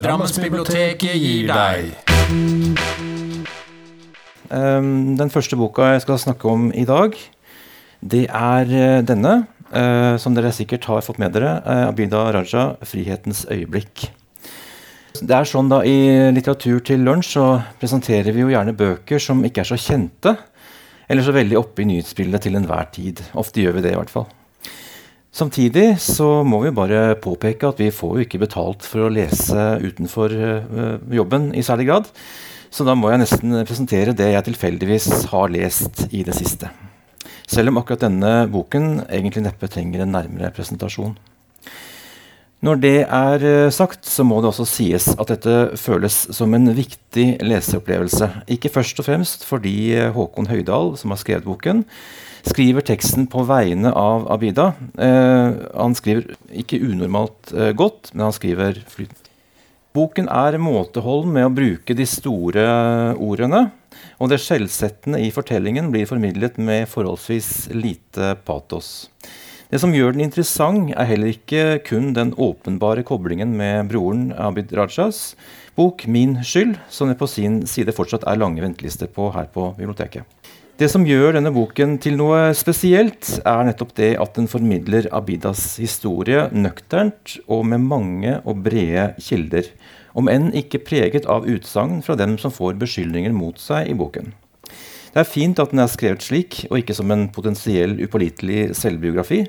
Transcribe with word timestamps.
Drammensbiblioteket 0.00 1.12
gir 1.20 1.50
deg. 1.50 1.90
Um, 4.48 5.18
den 5.20 5.28
første 5.28 5.58
boka 5.60 5.90
jeg 5.90 6.00
skal 6.06 6.20
snakke 6.22 6.48
om 6.48 6.70
i 6.72 6.86
dag, 6.88 7.18
det 8.00 8.22
er 8.24 8.72
uh, 8.72 9.02
denne, 9.04 9.34
uh, 9.74 10.16
som 10.16 10.32
dere 10.32 10.54
sikkert 10.56 10.88
har 10.88 11.04
fått 11.04 11.20
med 11.20 11.36
dere. 11.36 11.52
Uh, 11.68 11.82
Abida 11.90 12.22
Raja, 12.32 12.64
'Frihetens 12.80 13.44
øyeblikk'. 13.52 14.08
Det 15.20 15.36
er 15.36 15.44
sånn 15.44 15.68
da 15.68 15.82
I 15.84 16.32
Litteratur 16.32 16.80
til 16.80 17.04
lunsj 17.04 17.36
så 17.36 17.46
presenterer 17.76 18.32
vi 18.32 18.40
jo 18.40 18.48
gjerne 18.54 18.72
bøker 18.72 19.20
som 19.20 19.44
ikke 19.44 19.66
er 19.66 19.74
så 19.74 19.76
kjente, 19.76 20.32
eller 21.12 21.28
så 21.28 21.36
veldig 21.36 21.60
oppe 21.60 21.84
i 21.84 21.90
nyhetsbildet 21.92 22.48
til 22.48 22.56
enhver 22.56 22.88
tid. 22.88 23.20
Ofte 23.36 23.60
gjør 23.60 23.76
vi 23.76 23.90
det, 23.90 23.92
i 23.92 24.00
hvert 24.00 24.16
fall. 24.16 24.30
Samtidig 25.30 25.94
så 26.02 26.42
må 26.42 26.58
vi 26.64 26.72
bare 26.74 27.14
påpeke 27.22 27.70
at 27.70 27.78
vi 27.78 27.92
får 27.94 28.16
jo 28.16 28.24
ikke 28.26 28.40
betalt 28.42 28.86
for 28.86 29.06
å 29.06 29.12
lese 29.14 29.76
utenfor 29.78 30.34
uh, 30.34 30.96
jobben 31.14 31.52
i 31.54 31.62
særlig 31.62 31.86
grad. 31.92 32.10
Så 32.70 32.86
da 32.86 32.96
må 32.98 33.12
jeg 33.12 33.22
nesten 33.22 33.60
presentere 33.66 34.14
det 34.14 34.32
jeg 34.32 34.46
tilfeldigvis 34.50 35.08
har 35.30 35.50
lest 35.54 36.04
i 36.10 36.24
det 36.26 36.34
siste. 36.38 36.70
Selv 37.50 37.70
om 37.70 37.80
akkurat 37.80 38.04
denne 38.06 38.32
boken 38.50 39.04
egentlig 39.08 39.42
neppe 39.46 39.70
trenger 39.70 40.04
en 40.04 40.14
nærmere 40.14 40.52
presentasjon. 40.54 41.16
Når 42.60 42.80
det 42.80 42.96
er 43.06 43.44
uh, 43.44 43.72
sagt, 43.72 44.04
så 44.04 44.24
må 44.26 44.42
det 44.42 44.50
også 44.50 44.66
sies 44.68 45.06
at 45.14 45.30
dette 45.32 45.78
føles 45.80 46.16
som 46.36 46.52
en 46.56 46.68
viktig 46.76 47.38
leseopplevelse. 47.40 48.28
Ikke 48.52 48.72
først 48.72 49.00
og 49.00 49.08
fremst 49.08 49.46
fordi 49.48 49.94
uh, 49.96 50.10
Håkon 50.12 50.50
Høydal, 50.50 50.92
som 51.00 51.14
har 51.14 51.22
skrevet 51.22 51.48
boken, 51.48 51.86
skriver 52.46 52.84
teksten 52.86 53.26
på 53.30 53.44
vegne 53.48 53.92
av 53.96 54.26
Abida. 54.32 54.72
Eh, 54.96 55.58
han 55.74 55.96
skriver 55.96 56.36
ikke 56.62 56.80
unormalt 56.84 57.52
eh, 57.54 57.72
godt, 57.76 58.12
men 58.14 58.28
han 58.28 58.36
skriver 58.36 58.80
flytende. 58.88 59.16
Boken 59.96 60.28
er 60.30 60.54
måteholden 60.62 61.32
med 61.34 61.48
å 61.48 61.54
bruke 61.54 61.96
de 61.98 62.06
store 62.06 62.64
ordene. 63.18 63.66
Og 64.22 64.30
det 64.30 64.38
skjellsettende 64.38 65.18
i 65.24 65.32
fortellingen 65.34 65.88
blir 65.90 66.06
formidlet 66.06 66.60
med 66.62 66.86
forholdsvis 66.88 67.72
lite 67.74 68.36
patos. 68.46 69.08
Det 69.70 69.78
som 69.78 69.92
gjør 69.94 70.16
den 70.16 70.24
interessant, 70.24 70.88
er 70.98 71.06
heller 71.06 71.30
ikke 71.30 71.78
kun 71.86 72.08
den 72.16 72.32
åpenbare 72.34 73.04
koblingen 73.06 73.52
med 73.54 73.86
broren 73.92 74.32
Abid 74.34 74.72
Rajas 74.74 75.36
bok 75.78 76.08
'Min 76.08 76.40
skyld', 76.42 76.80
som 76.90 77.06
det 77.06 77.18
på 77.20 77.28
sin 77.30 77.62
side 77.66 77.94
fortsatt 77.94 78.26
er 78.26 78.40
lange 78.40 78.60
ventelister 78.62 79.06
på 79.06 79.30
her 79.30 79.46
på 79.46 79.70
biblioteket. 79.78 80.26
Det 80.76 80.90
som 80.90 81.06
gjør 81.06 81.36
denne 81.36 81.54
boken 81.54 81.98
til 82.02 82.18
noe 82.18 82.50
spesielt, 82.52 83.38
er 83.46 83.62
nettopp 83.68 83.94
det 83.94 84.16
at 84.18 84.34
den 84.34 84.48
formidler 84.48 85.06
Abidas 85.12 85.76
historie 85.78 86.48
nøkternt 86.50 87.38
og 87.46 87.66
med 87.66 87.78
mange 87.78 88.40
og 88.44 88.64
brede 88.64 89.14
kilder, 89.22 89.70
om 90.14 90.26
enn 90.26 90.50
ikke 90.50 90.82
preget 90.82 91.30
av 91.30 91.46
utsagn 91.46 92.02
fra 92.02 92.18
dem 92.18 92.38
som 92.38 92.50
får 92.50 92.74
beskyldninger 92.74 93.30
mot 93.30 93.60
seg 93.60 93.86
i 93.86 93.94
boken. 93.94 94.34
Det 95.10 95.24
er 95.24 95.26
fint 95.26 95.58
at 95.58 95.72
den 95.72 95.82
er 95.82 95.90
skrevet 95.90 96.22
slik, 96.22 96.64
og 96.70 96.78
ikke 96.78 96.94
som 96.94 97.10
en 97.10 97.26
potensiell 97.34 97.96
upålitelig 97.98 98.76
selvbiografi. 98.78 99.42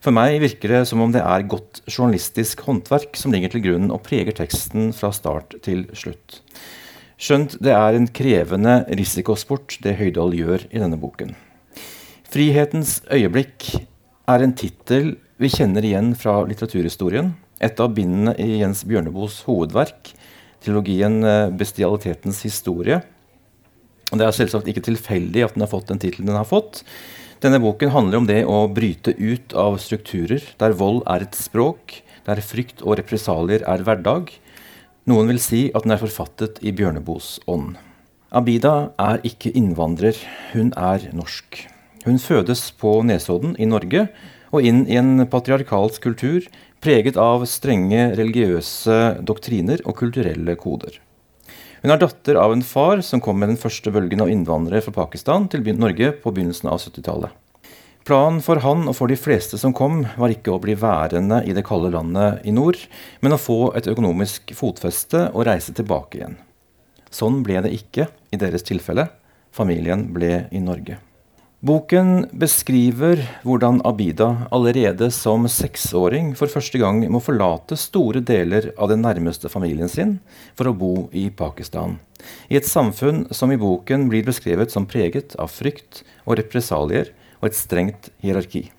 For 0.00 0.14
meg 0.16 0.38
virker 0.40 0.72
det 0.72 0.84
som 0.88 1.02
om 1.04 1.10
det 1.12 1.20
er 1.20 1.48
godt 1.50 1.82
journalistisk 1.90 2.62
håndverk 2.64 3.18
som 3.18 3.34
ligger 3.34 3.52
til 3.52 3.64
grunn 3.66 3.90
og 3.92 4.04
preger 4.06 4.36
teksten 4.38 4.94
fra 4.96 5.10
start 5.12 5.58
til 5.66 5.84
slutt. 5.98 6.40
Skjønt 7.20 7.58
det 7.60 7.74
er 7.76 7.98
en 7.98 8.08
krevende 8.08 8.78
risikosport, 8.96 9.76
det 9.84 9.98
Høydal 9.98 10.32
gjør 10.38 10.64
i 10.70 10.80
denne 10.80 10.96
boken. 10.96 11.34
'Frihetens 12.30 13.02
øyeblikk' 13.10 13.82
er 14.30 14.44
en 14.44 14.54
tittel 14.54 15.16
vi 15.42 15.50
kjenner 15.50 15.84
igjen 15.84 16.14
fra 16.14 16.38
litteraturhistorien. 16.46 17.34
Et 17.60 17.80
av 17.82 17.90
bindene 17.92 18.36
i 18.40 18.62
Jens 18.62 18.84
Bjørneboes 18.88 19.42
hovedverk, 19.44 20.14
trilogien 20.62 21.24
eh, 21.26 21.50
'Bestialitetens 21.50 22.40
historie'. 22.46 23.02
Og 24.10 24.18
det 24.18 24.26
er 24.26 24.36
selvsagt 24.36 24.68
ikke 24.70 24.84
tilfeldig 24.84 25.46
at 25.46 25.56
den 25.56 25.64
har 25.64 25.70
fått 25.70 25.90
den 25.90 26.02
tittelen 26.02 26.30
den 26.30 26.38
har 26.38 26.48
fått. 26.48 26.82
Denne 27.40 27.60
boken 27.62 27.92
handler 27.94 28.20
om 28.20 28.28
det 28.28 28.42
å 28.44 28.66
bryte 28.68 29.14
ut 29.16 29.54
av 29.56 29.78
strukturer 29.80 30.44
der 30.60 30.74
vold 30.76 31.02
er 31.08 31.24
et 31.24 31.38
språk, 31.38 32.00
der 32.26 32.42
frykt 32.44 32.82
og 32.84 32.98
represalier 33.00 33.64
er 33.64 33.84
hverdag, 33.86 34.34
noen 35.08 35.30
vil 35.32 35.40
si 35.40 35.62
at 35.72 35.86
den 35.86 35.94
er 35.94 36.02
forfattet 36.02 36.60
i 36.60 36.74
Bjørneboes 36.76 37.38
ånd. 37.50 37.78
Abida 38.30 38.92
er 39.00 39.24
ikke 39.26 39.50
innvandrer, 39.56 40.18
hun 40.52 40.74
er 40.78 41.08
norsk. 41.16 41.64
Hun 42.04 42.20
fødes 42.22 42.68
på 42.78 43.00
Nesodden 43.08 43.56
i 43.58 43.66
Norge 43.66 44.06
og 44.52 44.66
inn 44.66 44.84
i 44.86 44.98
en 45.00 45.26
patriarkalsk 45.30 46.04
kultur 46.04 46.46
preget 46.84 47.18
av 47.20 47.42
strenge 47.48 48.10
religiøse 48.18 49.22
doktriner 49.26 49.82
og 49.84 49.96
kulturelle 50.00 50.56
koder. 50.60 51.00
Hun 51.80 51.94
er 51.94 52.00
datter 52.00 52.36
av 52.36 52.52
en 52.52 52.64
far 52.66 53.00
som 53.00 53.22
kom 53.24 53.38
med 53.40 53.48
den 53.54 53.60
første 53.60 53.88
bølgen 53.92 54.20
av 54.20 54.28
innvandrere 54.28 54.84
fra 54.84 54.92
Pakistan 54.98 55.46
til 55.48 55.64
Norge 55.78 56.10
på 56.20 56.32
begynnelsen 56.36 56.68
av 56.68 56.82
70-tallet. 56.82 57.32
Planen 58.04 58.40
for 58.44 58.60
han 58.64 58.84
og 58.88 58.96
for 58.98 59.12
de 59.12 59.16
fleste 59.16 59.56
som 59.60 59.72
kom, 59.76 60.02
var 60.20 60.32
ikke 60.32 60.52
å 60.52 60.60
bli 60.60 60.74
værende 60.76 61.40
i 61.48 61.56
det 61.56 61.64
kalde 61.64 61.92
landet 61.94 62.44
i 62.44 62.52
nord, 62.52 62.76
men 63.20 63.36
å 63.36 63.40
få 63.40 63.72
et 63.78 63.88
økonomisk 63.88 64.52
fotfeste 64.56 65.28
og 65.30 65.46
reise 65.48 65.72
tilbake 65.76 66.20
igjen. 66.20 66.36
Sånn 67.08 67.40
ble 67.44 67.60
det 67.64 67.72
ikke 67.76 68.10
i 68.32 68.40
deres 68.40 68.64
tilfelle. 68.66 69.08
Familien 69.52 70.10
ble 70.14 70.46
i 70.52 70.60
Norge. 70.62 71.00
Boken 71.60 72.22
beskriver 72.32 73.20
hvordan 73.44 73.82
Abida 73.84 74.46
allerede 74.48 75.10
som 75.12 75.42
seksåring 75.44 76.30
for 76.32 76.48
første 76.48 76.78
gang 76.80 77.02
må 77.12 77.20
forlate 77.20 77.76
store 77.76 78.22
deler 78.24 78.70
av 78.80 78.88
den 78.88 79.02
nærmeste 79.04 79.50
familien 79.52 79.90
sin 79.92 80.14
for 80.56 80.70
å 80.70 80.72
bo 80.72 80.94
i 81.12 81.26
Pakistan. 81.28 81.98
I 82.48 82.56
et 82.56 82.68
samfunn 82.68 83.26
som 83.36 83.52
i 83.52 83.58
boken 83.60 84.06
blir 84.08 84.24
beskrevet 84.24 84.72
som 84.72 84.86
preget 84.88 85.36
av 85.36 85.52
frykt 85.52 86.00
og 86.24 86.38
represalier 86.40 87.12
og 87.42 87.50
et 87.50 87.60
strengt 87.60 88.08
hierarki. 88.24 88.70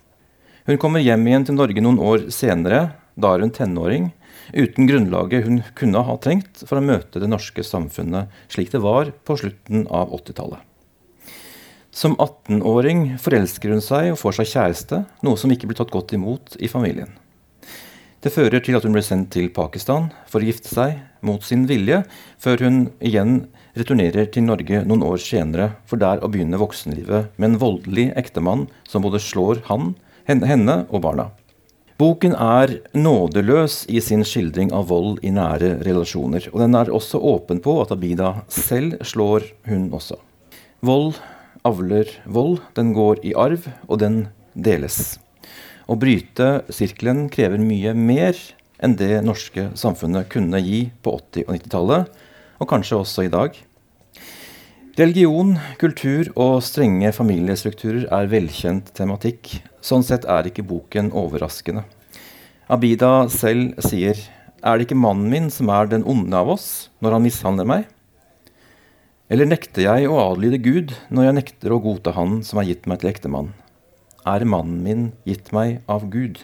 Hun 0.66 0.82
kommer 0.82 1.06
hjem 1.06 1.22
igjen 1.30 1.46
til 1.46 1.60
Norge 1.60 1.86
noen 1.86 2.02
år 2.02 2.26
senere, 2.34 2.96
da 3.14 3.30
er 3.36 3.46
hun 3.46 3.54
tenåring, 3.54 4.10
uten 4.50 4.90
grunnlaget 4.90 5.46
hun 5.46 5.62
kunne 5.78 6.02
ha 6.02 6.18
trengt 6.18 6.66
for 6.66 6.82
å 6.82 6.86
møte 6.90 7.22
det 7.22 7.30
norske 7.30 7.62
samfunnet 7.62 8.34
slik 8.50 8.74
det 8.74 8.82
var 8.82 9.14
på 9.22 9.38
slutten 9.38 9.86
av 9.86 10.10
80-tallet. 10.18 10.71
Som 11.92 12.14
18-åring 12.16 13.18
forelsker 13.20 13.74
hun 13.74 13.82
seg 13.84 14.14
og 14.14 14.20
får 14.22 14.38
seg 14.38 14.48
kjæreste, 14.54 15.00
noe 15.20 15.36
som 15.36 15.52
ikke 15.52 15.68
blir 15.68 15.76
tatt 15.76 15.92
godt 15.92 16.14
imot 16.16 16.54
i 16.56 16.70
familien. 16.72 17.10
Det 18.24 18.32
fører 18.32 18.62
til 18.64 18.78
at 18.78 18.86
hun 18.86 18.94
blir 18.94 19.04
sendt 19.04 19.32
til 19.34 19.50
Pakistan 19.52 20.06
for 20.30 20.40
å 20.40 20.46
gifte 20.46 20.70
seg 20.72 21.02
mot 21.26 21.44
sin 21.44 21.66
vilje, 21.68 22.00
før 22.40 22.64
hun 22.64 22.78
igjen 23.04 23.42
returnerer 23.76 24.30
til 24.32 24.46
Norge 24.46 24.80
noen 24.86 25.04
år 25.04 25.20
senere, 25.20 25.72
for 25.84 26.00
der 26.00 26.22
å 26.22 26.30
begynne 26.32 26.60
voksenlivet 26.62 27.34
med 27.36 27.50
en 27.50 27.60
voldelig 27.60 28.08
ektemann 28.16 28.68
som 28.88 29.04
både 29.04 29.20
slår 29.20 29.64
han, 29.68 29.92
henne 30.30 30.78
og 30.88 31.02
barna. 31.04 31.28
Boken 32.00 32.32
er 32.32 32.78
nådeløs 32.96 33.82
i 33.92 34.00
sin 34.00 34.24
skildring 34.26 34.72
av 34.74 34.88
vold 34.88 35.20
i 35.22 35.30
nære 35.34 35.76
relasjoner. 35.84 36.48
Og 36.54 36.62
den 36.64 36.78
er 36.78 36.88
også 36.90 37.20
åpen 37.20 37.60
på 37.62 37.76
at 37.82 37.92
Abida 37.94 38.32
selv 38.50 38.96
slår 39.06 39.44
hun 39.68 39.90
også. 39.94 40.16
Vold 40.82 41.20
avler 41.66 42.08
vold. 42.26 42.60
Den 42.76 42.92
går 42.96 43.22
i 43.26 43.34
arv, 43.38 43.68
og 43.88 44.00
den 44.02 44.26
deles. 44.54 45.18
Å 45.88 45.98
bryte 45.98 46.62
sirkelen 46.72 47.26
krever 47.32 47.60
mye 47.60 47.94
mer 47.94 48.38
enn 48.82 48.96
det 48.98 49.22
norske 49.24 49.70
samfunnet 49.78 50.30
kunne 50.32 50.60
gi 50.62 50.84
på 51.02 51.14
80- 51.18 51.46
og 51.46 51.56
90-tallet 51.56 52.22
og 52.62 52.70
kanskje 52.70 52.98
også 53.02 53.26
i 53.26 53.32
dag. 53.32 53.56
Religion, 54.98 55.54
kultur 55.80 56.28
og 56.36 56.58
strenge 56.66 57.10
familiestrukturer 57.16 58.04
er 58.12 58.28
velkjent 58.28 58.92
tematikk. 58.96 59.54
Sånn 59.80 60.04
sett 60.04 60.26
er 60.28 60.46
ikke 60.50 60.66
boken 60.68 61.10
overraskende. 61.16 61.86
Abida 62.72 63.26
selv 63.32 63.80
sier 63.88 64.18
er 64.62 64.78
det 64.78 64.86
ikke 64.86 65.00
mannen 65.00 65.30
min 65.32 65.48
som 65.50 65.72
er 65.74 65.88
den 65.90 66.04
onde 66.06 66.36
av 66.38 66.52
oss 66.54 66.68
når 67.02 67.16
han 67.16 67.24
mishandler 67.24 67.66
meg? 67.66 67.88
Eller 69.32 69.48
nekter 69.48 69.86
jeg 69.86 70.08
å 70.12 70.18
adlyde 70.20 70.58
Gud 70.60 70.90
når 71.08 71.24
jeg 71.24 71.36
nekter 71.38 71.72
å 71.72 71.78
godta 71.80 72.12
Han 72.12 72.42
som 72.44 72.58
har 72.60 72.66
gitt 72.68 72.84
meg 72.90 73.00
til 73.00 73.08
ektemann? 73.14 73.54
Er 74.28 74.44
mannen 74.44 74.82
min 74.84 75.06
gitt 75.24 75.48
meg 75.56 75.78
av 75.88 76.04
Gud? 76.12 76.42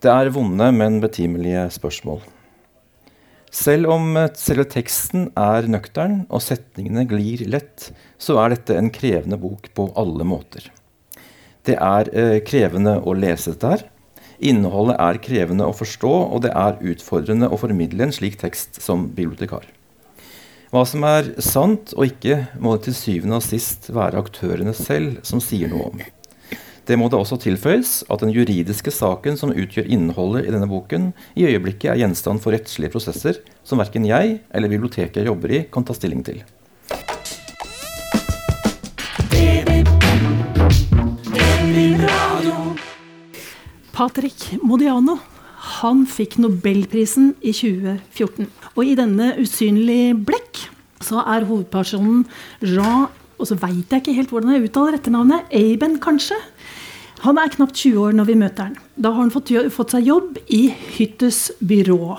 Det 0.00 0.08
er 0.08 0.32
vonde, 0.32 0.70
men 0.72 1.02
betimelige 1.04 1.66
spørsmål. 1.76 2.22
Selv 3.52 3.92
om 3.92 4.08
eh, 4.16 4.32
selve 4.40 4.64
teksten 4.72 5.28
er 5.36 5.68
nøktern 5.68 6.22
og 6.30 6.46
setningene 6.46 7.04
glir 7.12 7.44
lett, 7.52 7.90
så 8.16 8.40
er 8.40 8.56
dette 8.56 8.80
en 8.80 8.88
krevende 8.88 9.36
bok 9.40 9.68
på 9.76 9.90
alle 10.00 10.24
måter. 10.24 10.70
Det 11.68 11.76
er 11.76 12.12
eh, 12.16 12.38
krevende 12.46 13.02
å 13.04 13.12
lese 13.12 13.52
dette 13.52 13.76
her. 13.76 13.88
Innholdet 14.40 14.96
er 14.96 15.24
krevende 15.28 15.68
å 15.68 15.76
forstå, 15.76 16.18
og 16.32 16.46
det 16.48 16.56
er 16.56 16.80
utfordrende 16.80 17.52
å 17.52 17.60
formidle 17.60 18.08
en 18.08 18.16
slik 18.16 18.40
tekst 18.40 18.80
som 18.84 19.10
bibliotekar. 19.12 19.68
Hva 20.74 20.80
som 20.82 21.04
er 21.06 21.28
sant 21.38 21.92
og 21.94 22.08
ikke, 22.08 22.40
må 22.58 22.72
det 22.74 22.88
til 22.88 22.94
syvende 22.98 23.38
og 23.38 23.44
sist 23.46 23.86
være 23.94 24.18
aktørene 24.18 24.72
selv 24.74 25.20
som 25.26 25.38
sier 25.38 25.70
noe 25.70 25.92
om. 25.92 26.00
Det 26.86 26.96
må 26.98 27.06
da 27.10 27.20
også 27.20 27.38
tilføyes 27.42 27.92
at 28.10 28.22
den 28.22 28.32
juridiske 28.34 28.90
saken 28.94 29.38
som 29.38 29.54
utgjør 29.54 29.86
innholdet 29.94 30.48
i 30.48 30.54
denne 30.54 30.66
boken, 30.70 31.12
i 31.38 31.46
øyeblikket 31.46 31.92
er 31.92 32.00
gjenstand 32.02 32.42
for 32.42 32.54
rettslige 32.54 32.90
prosesser 32.90 33.38
som 33.66 33.78
verken 33.78 34.06
jeg 34.10 34.40
eller 34.50 34.72
biblioteket 34.74 35.22
jeg 35.22 35.30
jobber 35.30 35.54
i, 35.54 35.62
kan 35.70 35.86
ta 35.86 35.94
stilling 35.94 36.26
til. 36.26 36.42
Patrick 43.94 44.50
Modiano 44.66 45.20
han 45.80 46.06
fikk 46.10 46.38
Nobelprisen 46.42 47.34
i 47.42 47.52
2014. 47.54 48.50
Og 48.76 48.84
i 48.84 48.96
denne 48.98 49.32
usynlige 49.40 50.14
blekk 50.28 50.66
så 51.04 51.22
er 51.24 51.46
hovedpersonen 51.48 52.24
Jean 52.64 53.08
Og 53.36 53.48
så 53.50 53.56
veit 53.60 53.90
jeg 53.92 54.00
ikke 54.00 54.16
helt 54.16 54.30
hvordan 54.32 54.54
jeg 54.54 54.68
uttaler 54.70 54.96
etternavnet. 54.96 55.50
Aben, 55.52 55.98
kanskje? 56.00 56.38
Han 57.20 57.36
er 57.40 57.52
knapt 57.52 57.76
20 57.76 57.98
år 58.00 58.14
når 58.16 58.28
vi 58.30 58.36
møter 58.40 58.70
han. 58.70 58.78
Da 58.96 59.10
har 59.12 59.26
han 59.26 59.32
fått, 59.32 59.52
fått 59.72 59.92
seg 59.92 60.08
jobb 60.08 60.38
i 60.52 60.62
Hyttes 60.96 61.50
byrå. 61.60 62.16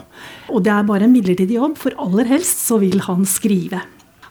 Og 0.54 0.62
det 0.66 0.74
er 0.74 0.86
bare 0.86 1.08
en 1.08 1.14
midlertidig 1.14 1.58
jobb, 1.58 1.78
for 1.82 1.98
aller 2.02 2.30
helst 2.30 2.62
så 2.66 2.78
vil 2.82 3.02
han 3.06 3.26
skrive. 3.26 3.82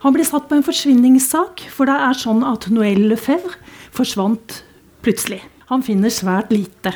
Han 0.05 0.15
blir 0.15 0.27
satt 0.29 0.47
på 0.47 0.55
en 0.55 0.67
forsvinningssak, 0.67 1.67
for 1.75 1.91
det 1.91 1.99
er 2.07 2.19
sånn 2.19 2.47
at 2.47 2.69
Noël 2.71 3.03
Lefebvre 3.11 3.59
forsvant 3.95 4.61
plutselig. 5.03 5.41
Han 5.71 5.83
finner 5.87 6.15
svært 6.15 6.55
lite. 6.55 6.95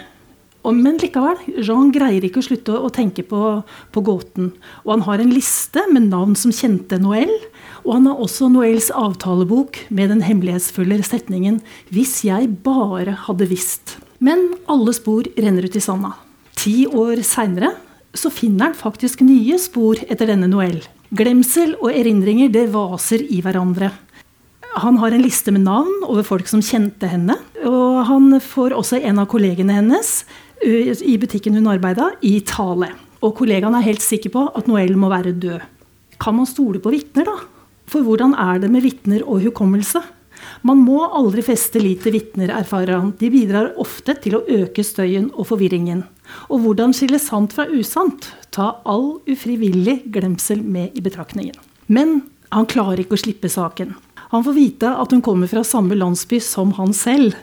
Men 0.64 0.98
likevel, 1.00 1.38
Jean 1.64 1.88
greier 1.94 2.24
ikke 2.26 2.42
å 2.42 2.44
slutte 2.44 2.76
å 2.76 2.90
tenke 2.92 3.24
på, 3.24 3.62
på, 3.94 4.02
gåten. 4.04 4.50
Og 4.84 4.92
han 4.92 5.04
har 5.06 5.22
en 5.22 5.32
liste 5.32 5.86
med 5.88 6.10
navn 6.10 6.36
som 6.36 6.52
kjente 6.52 6.98
Noël. 7.00 7.32
Og 7.86 7.94
han 7.96 8.08
har 8.10 8.20
også 8.20 8.50
Noëls 8.52 8.90
avtalebok 8.92 9.86
med 9.88 10.12
den 10.12 10.24
hemmelighetsfulle 10.26 11.00
setningen 11.06 11.62
'Hvis 11.88 12.24
jeg 12.28 12.62
bare 12.62 13.16
hadde 13.26 13.48
visst'. 13.48 13.96
Men 14.20 14.60
alle 14.68 14.92
spor 14.92 15.24
renner 15.38 15.64
ut 15.64 15.76
i 15.76 15.80
sanda. 15.80 16.12
Ti 16.56 16.86
år 16.86 17.24
seinere 17.24 17.72
så 18.12 18.28
finner 18.28 18.68
han 18.68 18.76
faktisk 18.76 19.22
nye 19.24 19.56
spor 19.58 19.96
etter 20.10 20.26
denne 20.28 20.50
Noël. 20.50 20.82
Glemsel 21.10 21.74
og 21.80 21.90
erindringer 21.94 22.52
det 22.52 22.68
vaser 22.74 23.24
i 23.24 23.40
hverandre. 23.40 23.90
Han 24.76 24.98
har 24.98 25.10
en 25.10 25.22
liste 25.22 25.50
med 25.50 25.64
navn 25.64 26.04
over 26.06 26.22
folk 26.22 26.46
som 26.46 26.62
kjente 26.62 27.08
henne. 27.10 27.34
Og 27.64 28.04
han 28.06 28.36
får 28.40 28.76
også 28.76 29.00
en 29.02 29.18
av 29.18 29.26
kollegene 29.32 29.80
hennes 29.80 30.20
i 30.60 31.16
butikken 31.20 31.56
hun 31.56 31.70
arbeida, 31.72 32.10
i 32.20 32.40
tale. 32.44 32.92
Og 33.24 33.34
kollegaen 33.36 33.76
er 33.76 33.86
helt 33.86 34.04
sikker 34.04 34.32
på 34.32 34.46
at 34.56 34.68
Noëlle 34.68 34.98
må 35.00 35.10
være 35.12 35.36
død. 35.36 35.60
Kan 36.20 36.36
man 36.36 36.48
stole 36.48 36.80
på 36.82 36.92
vitner, 36.92 37.28
da? 37.28 37.36
For 37.90 38.04
hvordan 38.06 38.36
er 38.38 38.60
det 38.62 38.70
med 38.70 38.84
vitner 38.84 39.24
og 39.26 39.42
hukommelse? 39.44 40.02
Man 40.64 40.82
må 40.84 41.02
aldri 41.04 41.42
feste 41.44 41.80
lit 41.82 42.04
til 42.04 42.14
vitner, 42.14 42.52
erfarer 42.54 42.98
han. 42.98 43.12
De 43.20 43.30
bidrar 43.32 43.72
ofte 43.80 44.14
til 44.24 44.38
å 44.38 44.44
øke 44.44 44.84
støyen 44.84 45.30
og 45.34 45.48
forvirringen. 45.50 46.04
Og 46.52 46.62
hvordan 46.64 46.94
skille 46.96 47.20
sant 47.20 47.54
fra 47.56 47.66
usant? 47.68 48.30
Ta 48.54 48.76
all 48.88 49.18
ufrivillig 49.28 50.02
glemsel 50.12 50.62
med 50.62 50.96
i 50.96 51.04
betraktningen. 51.04 51.56
Men 51.88 52.20
han 52.54 52.68
klarer 52.70 53.02
ikke 53.02 53.18
å 53.18 53.24
slippe 53.24 53.50
saken. 53.50 53.94
Han 54.30 54.44
får 54.46 54.56
vite 54.56 54.92
at 55.02 55.12
hun 55.14 55.24
kommer 55.24 55.50
fra 55.50 55.64
samme 55.66 55.96
landsby 55.98 56.38
som 56.44 56.72
han 56.78 56.94
selv. 56.94 57.34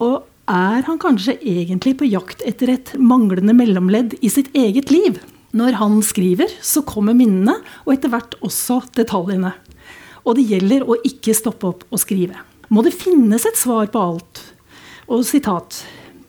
Og 0.00 0.24
er 0.46 0.84
han 0.86 0.98
kanskje 1.02 1.36
egentlig 1.42 1.96
på 1.98 2.06
jakt 2.08 2.42
etter 2.46 2.70
et 2.76 2.92
manglende 2.98 3.54
mellomledd 3.56 4.14
i 4.22 4.30
sitt 4.30 4.52
eget 4.54 4.92
liv? 4.94 5.18
Når 5.56 5.78
han 5.80 6.00
skriver, 6.04 6.50
så 6.62 6.82
kommer 6.86 7.16
minnene, 7.16 7.56
og 7.86 7.94
etter 7.94 8.12
hvert 8.12 8.36
også 8.44 8.82
detaljene. 8.94 9.54
Og 10.26 10.36
det 10.38 10.46
gjelder 10.50 10.86
å 10.86 10.98
ikke 11.06 11.34
stoppe 11.34 11.70
opp 11.70 11.84
og 11.90 12.02
skrive. 12.02 12.38
Må 12.68 12.82
det 12.86 12.94
finnes 12.94 13.46
et 13.46 13.58
svar 13.58 13.88
på 13.90 14.02
alt? 14.02 14.42
Og 15.06 15.22
sitat 15.26 15.84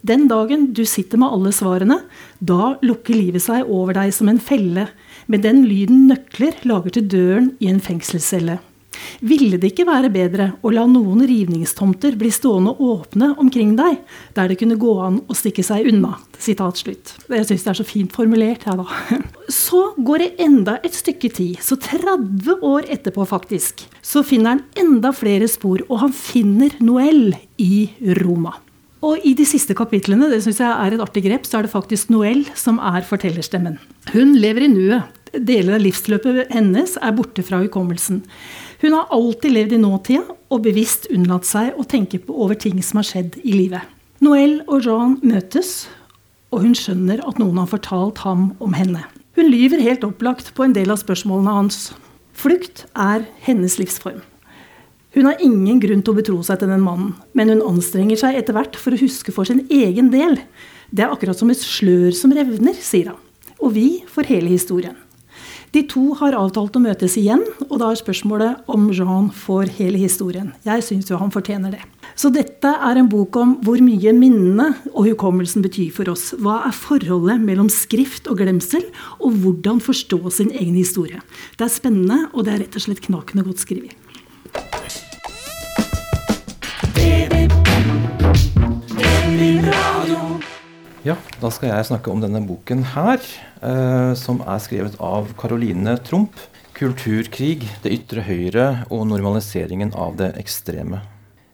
Den 0.05 0.27
dagen 0.29 0.69
du 0.77 0.85
sitter 0.85 1.19
med 1.19 1.33
alle 1.33 1.51
svarene, 1.51 1.97
da 2.39 2.77
lukker 2.85 3.17
livet 3.17 3.43
seg 3.43 3.67
over 3.67 3.97
deg 3.97 4.13
som 4.15 4.29
en 4.31 4.39
felle, 4.39 4.87
med 5.27 5.43
den 5.43 5.65
lyden 5.67 6.05
nøkler 6.07 6.55
lager 6.63 6.95
til 6.95 7.09
døren 7.11 7.49
i 7.59 7.67
en 7.67 7.81
fengselscelle. 7.83 8.61
Ville 9.19 9.59
det 9.61 9.71
ikke 9.73 9.87
være 9.87 10.11
bedre 10.13 10.49
å 10.61 10.71
la 10.73 10.85
noen 10.89 11.23
rivningstomter 11.27 12.17
bli 12.19 12.31
stående 12.33 12.75
åpne 12.83 13.33
omkring 13.41 13.75
deg, 13.79 14.01
der 14.37 14.51
det 14.51 14.59
kunne 14.61 14.79
gå 14.79 14.93
an 15.03 15.21
å 15.27 15.37
stikke 15.37 15.65
seg 15.65 15.89
unna? 15.91 16.15
Sitat 16.37 16.81
slutt. 16.83 17.15
Jeg 17.31 17.47
syns 17.49 17.65
det 17.65 17.73
er 17.73 17.79
så 17.79 17.87
fint 17.87 18.13
formulert, 18.13 18.67
jeg, 18.67 18.77
da. 18.77 19.21
Så 19.53 19.93
går 20.03 20.23
det 20.23 20.29
enda 20.43 20.77
et 20.85 20.95
stykke 20.97 21.31
tid, 21.33 21.57
så 21.63 21.77
30 21.79 22.63
år 22.67 22.87
etterpå, 22.91 23.23
faktisk, 23.29 23.85
så 24.03 24.23
finner 24.27 24.57
han 24.57 24.63
enda 24.77 25.13
flere 25.15 25.47
spor, 25.49 25.85
og 25.87 26.01
han 26.03 26.13
finner 26.15 26.75
Noel 26.83 27.31
i 27.63 27.87
Roma. 28.19 28.57
Og 29.05 29.21
i 29.27 29.33
de 29.37 29.45
siste 29.45 29.75
kapitlene 29.77 30.29
det 30.31 30.41
synes 30.43 30.59
jeg 30.63 30.69
er 30.71 30.95
et 30.95 31.03
artig 31.03 31.23
grep, 31.27 31.45
så 31.45 31.59
er 31.59 31.67
det 31.67 31.73
faktisk 31.73 32.09
Noel 32.13 32.43
som 32.57 32.79
er 32.81 33.05
fortellerstemmen. 33.05 33.77
Hun 34.13 34.35
lever 34.41 34.65
i 34.65 34.71
nuet. 34.73 35.13
Deler 35.37 35.75
av 35.75 35.83
livsløpet 35.83 36.53
hennes 36.55 36.95
er 37.03 37.13
borte 37.13 37.43
fra 37.45 37.59
hukommelsen. 37.61 38.21
Hun 38.81 38.93
har 38.93 39.07
alltid 39.09 39.51
levd 39.55 39.73
i 39.73 39.81
nåtida 39.81 40.35
og 40.53 40.63
bevisst 40.65 41.07
unnlatt 41.09 41.47
seg 41.49 41.77
å 41.79 41.85
tenke 41.89 42.19
på 42.21 42.35
over 42.45 42.57
ting 42.59 42.77
som 42.85 43.01
har 43.01 43.07
skjedd 43.09 43.39
i 43.41 43.55
livet. 43.55 43.81
Noëlle 44.21 44.65
og 44.69 44.85
Jean 44.85 45.15
møtes, 45.25 45.87
og 46.53 46.61
hun 46.63 46.75
skjønner 46.77 47.23
at 47.25 47.41
noen 47.41 47.57
har 47.57 47.69
fortalt 47.71 48.21
ham 48.25 48.51
om 48.63 48.75
henne. 48.77 49.01
Hun 49.37 49.49
lyver 49.49 49.81
helt 49.81 50.05
opplagt 50.05 50.53
på 50.57 50.65
en 50.65 50.75
del 50.77 50.93
av 50.93 51.01
spørsmålene 51.01 51.55
hans. 51.57 51.91
Flukt 52.37 52.85
er 52.93 53.25
hennes 53.45 53.77
livsform. 53.81 54.21
Hun 55.17 55.25
har 55.25 55.41
ingen 55.41 55.81
grunn 55.81 56.03
til 56.05 56.13
å 56.13 56.19
betro 56.19 56.37
seg 56.45 56.61
til 56.61 56.69
den 56.69 56.85
mannen, 56.85 57.15
men 57.33 57.49
hun 57.49 57.65
anstrenger 57.65 58.19
seg 58.21 58.37
etter 58.37 58.53
hvert 58.53 58.77
for 58.77 58.93
å 58.93 59.01
huske 59.01 59.33
for 59.33 59.49
sin 59.49 59.63
egen 59.73 60.11
del. 60.13 60.37
Det 60.93 61.05
er 61.05 61.13
akkurat 61.13 61.37
som 61.37 61.49
et 61.49 61.61
slør 61.61 62.13
som 62.13 62.33
revner, 62.37 62.77
sier 62.77 63.09
han. 63.13 63.21
Og 63.57 63.73
vi 63.73 63.87
får 64.13 64.29
hele 64.29 64.53
historien. 64.53 64.93
De 65.75 65.83
to 65.83 66.13
har 66.15 66.35
avtalt 66.37 66.77
å 66.77 66.81
møtes 66.81 67.17
igjen, 67.19 67.41
og 67.67 67.75
da 67.81 67.91
er 67.91 67.99
spørsmålet 67.99 68.69
om 68.71 68.87
Jean 68.95 69.27
får 69.35 69.73
hele 69.77 69.99
historien. 69.99 70.53
Jeg 70.65 70.85
syns 70.85 71.11
jo 71.11 71.19
han 71.19 71.33
fortjener 71.33 71.75
det. 71.75 71.81
Så 72.17 72.31
dette 72.33 72.71
er 72.71 72.97
en 72.97 73.09
bok 73.11 73.35
om 73.37 73.57
hvor 73.65 73.81
mye 73.83 74.13
minnene 74.15 74.71
og 74.93 75.09
hukommelsen 75.09 75.65
betyr 75.65 75.91
for 75.93 76.09
oss. 76.13 76.31
Hva 76.39 76.61
er 76.69 76.73
forholdet 76.73 77.43
mellom 77.43 77.69
skrift 77.73 78.31
og 78.31 78.39
glemsel, 78.41 78.87
og 79.19 79.37
hvordan 79.43 79.83
forstå 79.83 80.21
sin 80.39 80.55
egen 80.55 80.77
historie. 80.79 81.19
Det 81.59 81.67
er 81.67 81.75
spennende, 81.75 82.23
og 82.33 82.47
det 82.47 82.55
er 82.55 82.63
rett 82.65 82.79
og 82.79 82.87
slett 82.87 83.03
knakende 83.05 83.45
godt 83.45 83.67
skrevet. 83.67 85.05
Ja, 91.07 91.13
da 91.39 91.47
skal 91.53 91.69
jeg 91.69 91.85
snakke 91.87 92.11
om 92.11 92.19
denne 92.19 92.41
boken 92.43 92.81
her, 92.91 93.21
eh, 93.63 94.13
som 94.19 94.41
er 94.43 94.57
skrevet 94.59 94.97
av 94.99 95.29
Caroline 95.39 95.93
Tromp. 96.03 96.33
'Kulturkrig, 96.75 97.63
det 97.81 97.93
ytre 97.95 98.25
høyre 98.27 98.65
og 98.91 99.05
normaliseringen 99.07 99.93
av 99.95 100.17
det 100.17 100.33
ekstreme'. 100.35 100.99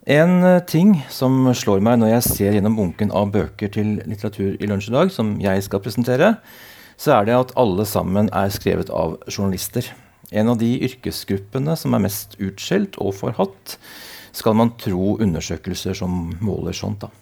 En 0.07 0.43
eh, 0.43 0.59
ting 0.65 1.03
som 1.07 1.53
slår 1.53 1.85
meg 1.85 1.99
når 1.99 2.15
jeg 2.15 2.23
ser 2.23 2.57
gjennom 2.57 2.79
bunken 2.79 3.11
av 3.11 3.29
bøker 3.29 3.69
til 3.69 4.01
litteratur 4.07 4.57
i 4.57 4.65
lunsj 4.65 4.89
i 4.89 4.95
dag, 4.97 5.11
som 5.11 5.37
jeg 5.39 5.61
skal 5.61 5.85
presentere, 5.85 6.37
så 6.97 7.19
er 7.19 7.25
det 7.29 7.37
at 7.37 7.53
alle 7.55 7.85
sammen 7.85 8.33
er 8.33 8.49
skrevet 8.49 8.89
av 8.89 9.19
journalister. 9.29 9.85
En 10.31 10.49
av 10.49 10.57
de 10.57 10.79
yrkesgruppene 10.81 11.77
som 11.77 11.93
er 11.93 12.07
mest 12.09 12.39
utskjelt 12.41 12.97
og 12.97 13.13
forhatt, 13.21 13.77
skal 14.33 14.57
man 14.57 14.73
tro 14.81 15.19
undersøkelser 15.21 15.93
som 15.93 16.33
måler 16.41 16.73
sånt. 16.73 17.05
da. 17.05 17.13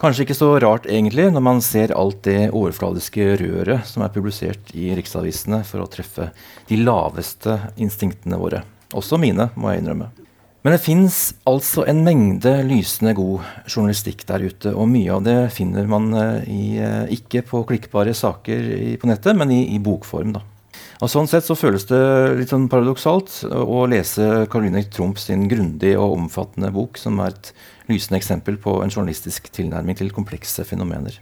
Kanskje 0.00 0.24
ikke 0.24 0.34
så 0.38 0.54
rart, 0.62 0.86
egentlig, 0.88 1.26
når 1.28 1.42
man 1.44 1.58
ser 1.60 1.92
alt 1.92 2.22
det 2.24 2.48
overfladiske 2.56 3.34
røret 3.36 3.84
som 3.84 4.00
er 4.00 4.12
publisert 4.14 4.70
i 4.72 4.94
riksavisene 4.96 5.58
for 5.68 5.84
å 5.84 5.88
treffe 5.92 6.30
de 6.70 6.78
laveste 6.80 7.58
instinktene 7.76 8.38
våre. 8.40 8.62
Også 8.96 9.18
mine, 9.20 9.50
må 9.60 9.74
jeg 9.74 9.82
innrømme. 9.82 10.08
Men 10.64 10.72
det 10.72 10.80
fins 10.86 11.18
altså 11.48 11.84
en 11.88 12.00
mengde 12.04 12.54
lysende 12.64 13.12
god 13.16 13.44
journalistikk 13.68 14.24
der 14.28 14.46
ute, 14.48 14.72
og 14.72 14.88
mye 14.88 15.18
av 15.18 15.26
det 15.28 15.36
finner 15.52 15.84
man 15.88 16.08
eh, 16.16 16.48
i, 16.48 16.64
eh, 16.80 17.12
ikke 17.16 17.44
på 17.52 17.60
klikkbare 17.68 18.16
saker 18.16 18.72
på 19.00 19.08
nettet, 19.08 19.36
men 19.36 19.52
i, 19.52 19.62
i 19.76 19.82
bokform. 19.84 20.32
da. 20.36 20.44
Og 21.00 21.08
Sånn 21.08 21.28
sett 21.28 21.46
så 21.46 21.56
føles 21.56 21.86
det 21.88 22.00
litt 22.36 22.52
sånn 22.52 22.68
paradoksalt 22.72 23.42
å 23.48 23.84
lese 23.88 24.46
Caroline 24.52 24.82
Trump 24.92 25.20
sin 25.20 25.46
grundige 25.48 25.96
og 26.00 26.18
omfattende 26.18 26.68
bok, 26.74 27.00
som 27.00 27.20
er 27.24 27.32
et 27.32 27.52
lysende 27.90 28.18
eksempel 28.20 28.56
på 28.60 28.82
en 28.84 28.92
journalistisk 28.92 29.50
tilnærming 29.52 29.96
til 29.98 30.12
komplekse 30.14 30.64
fenomener. 30.68 31.18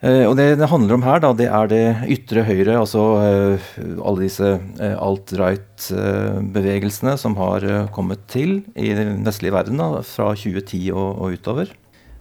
Uh, 0.00 0.24
og 0.30 0.38
det 0.38 0.54
det 0.56 0.70
handler 0.70 0.94
om 0.96 1.02
her, 1.04 1.18
da, 1.20 1.34
det 1.36 1.48
er 1.52 1.66
det 1.68 2.08
ytre 2.08 2.40
høyre, 2.46 2.78
altså 2.80 3.20
uh, 3.20 3.60
alle 4.00 4.24
disse 4.24 4.56
uh, 4.56 4.96
alt-right-bevegelsene 4.96 7.20
som 7.20 7.36
har 7.36 7.60
kommet 7.92 8.24
til 8.32 8.64
i 8.72 8.96
den 8.96 9.20
vestlige 9.26 9.52
verden 9.52 9.76
da, 9.76 10.00
fra 10.00 10.32
2010 10.32 10.88
og, 10.94 11.20
og 11.20 11.36
utover. 11.36 11.68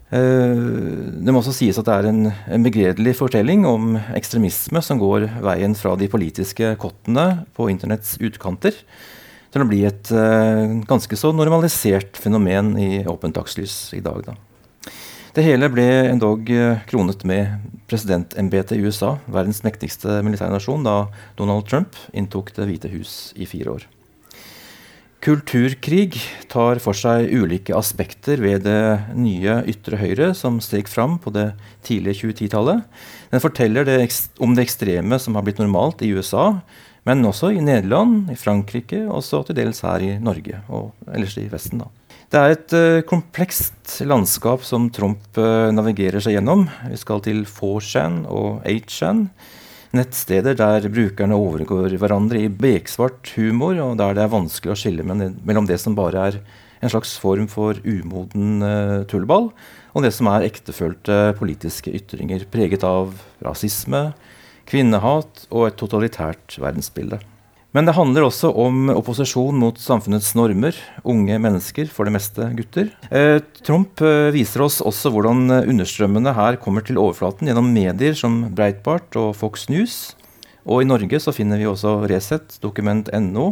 det 0.09 1.29
må 1.29 1.37
også 1.37 1.53
sies 1.53 1.77
at 1.77 1.85
det 1.85 1.93
er 1.93 2.09
en, 2.09 2.33
en 2.49 2.65
begredelig 2.65 3.13
fortelling 3.19 3.61
om 3.69 3.93
ekstremisme 4.17 4.81
som 4.81 4.97
går 4.97 5.29
veien 5.45 5.75
fra 5.77 5.93
de 5.95 6.07
politiske 6.09 6.75
kottene 6.81 7.45
på 7.53 7.69
internetts 7.69 8.17
utkanter 8.17 8.73
til 9.53 9.63
å 9.63 9.69
bli 9.69 9.81
et 9.87 10.11
uh, 10.13 10.79
ganske 10.89 11.17
så 11.17 11.31
normalisert 11.33 12.19
fenomen 12.21 12.75
i 12.77 12.91
åpent 13.09 13.37
dagslys 13.37 13.95
i 13.97 14.03
dag. 14.05 14.21
Da. 14.27 14.37
Det 15.35 15.45
hele 15.45 15.69
ble 15.71 15.85
endog 16.09 16.49
eh, 16.51 16.81
kronet 16.89 17.21
med 17.27 17.69
presidentembetet 17.89 18.77
i 18.77 18.81
USA, 18.81 19.13
verdens 19.29 19.61
mektigste 19.65 20.19
militærnasjon, 20.25 20.83
da 20.83 21.05
Donald 21.37 21.69
Trump 21.69 21.97
inntok 22.17 22.51
Det 22.55 22.65
hvite 22.65 22.91
hus 22.91 23.31
i 23.37 23.47
fire 23.49 23.77
år. 23.77 23.85
Kulturkrig 25.19 26.15
tar 26.47 26.79
for 26.79 26.95
seg 26.95 27.27
ulike 27.27 27.75
aspekter 27.75 28.39
ved 28.39 28.63
det 28.63 29.15
nye 29.19 29.57
ytre 29.67 29.99
høyre 29.99 30.29
som 30.37 30.61
steg 30.63 30.87
fram 30.87 31.17
på 31.19 31.33
det 31.35 31.49
tidlige 31.83 32.21
2010-tallet. 32.23 32.85
Den 33.33 33.43
forteller 33.43 33.87
det 33.87 33.97
om 34.39 34.55
det 34.55 34.63
ekstreme 34.63 35.19
som 35.19 35.35
har 35.35 35.43
blitt 35.43 35.59
normalt 35.59 36.01
i 36.07 36.13
USA, 36.15 36.61
men 37.07 37.23
også 37.25 37.53
i 37.55 37.61
Nederland, 37.63 38.31
i 38.33 38.37
Frankrike, 38.39 39.05
og 39.07 39.23
til 39.23 39.55
dels 39.57 39.81
her 39.85 40.03
i 40.03 40.11
Norge 40.19 40.61
og 40.67 40.91
ellers 41.13 41.37
i 41.39 41.47
Vesten. 41.51 41.83
da. 41.83 41.89
Det 42.29 42.37
er 42.37 42.51
et 42.53 42.73
uh, 42.77 43.01
komplekst 43.09 44.03
landskap 44.05 44.61
som 44.61 44.91
Trump 44.93 45.37
uh, 45.39 45.71
navigerer 45.73 46.21
seg 46.21 46.35
gjennom. 46.35 46.67
Vi 46.91 46.99
skal 47.01 47.23
til 47.25 47.41
4chan 47.49 48.21
og 48.29 48.61
8chan. 48.69 49.23
Nettsteder 49.97 50.53
der 50.53 50.85
brukerne 50.93 51.33
overgår 51.33 51.95
hverandre 51.97 52.43
i 52.43 52.51
beksvart 52.53 53.31
humor, 53.33 53.79
og 53.81 53.97
der 53.97 54.13
det 54.13 54.27
er 54.27 54.35
vanskelig 54.35 54.75
å 54.75 54.77
skille 54.77 55.05
mellom 55.07 55.65
det 55.65 55.79
som 55.81 55.97
bare 55.97 56.27
er 56.27 56.37
en 56.79 56.93
slags 56.93 57.15
form 57.19 57.49
for 57.49 57.81
umoden 57.81 58.61
uh, 58.61 59.01
tullball, 59.09 59.49
og 59.97 60.05
det 60.05 60.13
som 60.13 60.29
er 60.29 60.45
ektefølte 60.45 61.33
politiske 61.39 61.91
ytringer 61.97 62.45
preget 62.53 62.85
av 62.85 63.17
rasisme, 63.41 64.11
kvinnehat 64.69 65.47
og 65.49 65.67
et 65.67 65.77
totalitært 65.79 66.57
verdensbilde. 66.61 67.19
Men 67.77 67.85
det 67.85 67.93
handler 67.93 68.25
også 68.25 68.49
om 68.57 68.89
opposisjon 68.95 69.57
mot 69.61 69.77
samfunnets 69.77 70.31
normer. 70.37 70.77
Unge 71.05 71.35
mennesker, 71.41 71.89
for 71.93 72.09
det 72.09 72.15
meste 72.15 72.47
gutter. 72.57 72.89
Eh, 73.13 73.37
Trump 73.61 74.01
eh, 74.01 74.31
viser 74.33 74.63
oss 74.65 74.79
også 74.81 75.11
hvordan 75.13 75.51
understrømmene 75.59 76.33
her 76.33 76.57
kommer 76.61 76.85
til 76.85 76.97
overflaten 76.97 77.49
gjennom 77.49 77.69
medier 77.75 78.17
som 78.17 78.41
Breitbart 78.57 79.13
og 79.21 79.35
Fox 79.37 79.67
News. 79.69 79.99
Og 80.65 80.81
i 80.81 80.89
Norge 80.89 81.21
så 81.21 81.33
finner 81.33 81.61
vi 81.61 81.69
også 81.69 81.99
Resett, 82.09 82.57
dokument.no, 82.63 83.51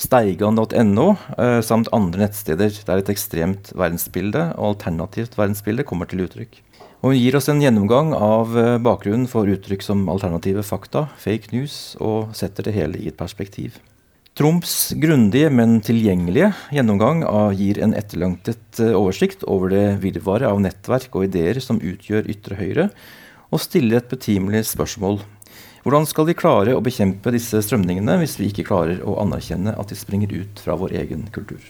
steigan.no 0.00 1.08
eh, 1.38 1.60
samt 1.64 1.90
andre 1.94 2.26
nettsteder 2.26 2.74
der 2.86 3.00
et 3.00 3.10
ekstremt 3.12 3.72
verdensbilde 3.76 4.50
og 4.58 4.74
alternativt 4.74 5.38
verdensbilde 5.38 5.86
kommer 5.86 6.10
til 6.10 6.24
uttrykk. 6.26 6.60
Og 7.04 7.12
hun 7.12 7.18
gir 7.20 7.36
oss 7.36 7.50
en 7.52 7.60
gjennomgang 7.60 8.14
av 8.16 8.54
eh, 8.58 8.76
bakgrunnen 8.82 9.28
for 9.30 9.50
uttrykk 9.50 9.84
som 9.84 10.06
alternative 10.08 10.64
fakta, 10.64 11.06
fake 11.20 11.52
news, 11.52 11.96
og 12.00 12.32
setter 12.36 12.64
det 12.64 12.76
hele 12.78 13.00
i 13.00 13.10
et 13.10 13.18
perspektiv. 13.18 13.76
Trumps 14.34 14.94
grundige, 14.98 15.46
men 15.54 15.76
tilgjengelige 15.84 16.48
gjennomgang 16.74 17.20
gir 17.54 17.78
en 17.84 17.92
etterlangtet 17.94 18.80
eh, 18.82 18.96
oversikt 18.96 19.44
over 19.46 19.70
det 19.70 19.84
virvaret 20.02 20.48
av 20.48 20.58
nettverk 20.64 21.14
og 21.14 21.28
ideer 21.28 21.60
som 21.62 21.78
utgjør 21.78 22.26
ytre 22.32 22.58
høyre, 22.58 22.88
og 23.54 23.62
stiller 23.62 24.00
et 24.00 24.10
betimelig 24.10 24.64
spørsmål. 24.72 25.20
Hvordan 25.84 26.06
skal 26.08 26.24
vi 26.24 26.32
klare 26.32 26.72
å 26.72 26.80
bekjempe 26.80 27.28
disse 27.34 27.58
strømningene 27.60 28.14
hvis 28.22 28.38
vi 28.38 28.46
ikke 28.48 28.64
klarer 28.64 29.02
å 29.04 29.18
anerkjenne 29.20 29.74
at 29.76 29.90
de 29.92 29.98
springer 30.00 30.30
ut 30.32 30.62
fra 30.64 30.78
vår 30.80 30.94
egen 30.96 31.26
kultur? 31.34 31.60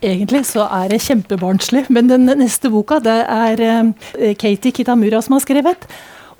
Egentlig 0.00 0.40
så 0.48 0.64
er 0.72 0.88
det 0.88 1.02
kjempebarnslig, 1.04 1.84
men 1.92 2.08
den 2.08 2.24
neste 2.40 2.72
boka 2.72 2.96
det 3.04 3.18
er 3.28 3.60
uh, 3.60 4.32
Katie 4.40 4.72
Kitamura 4.72 5.20
som 5.20 5.36
har 5.36 5.44
skrevet. 5.44 5.84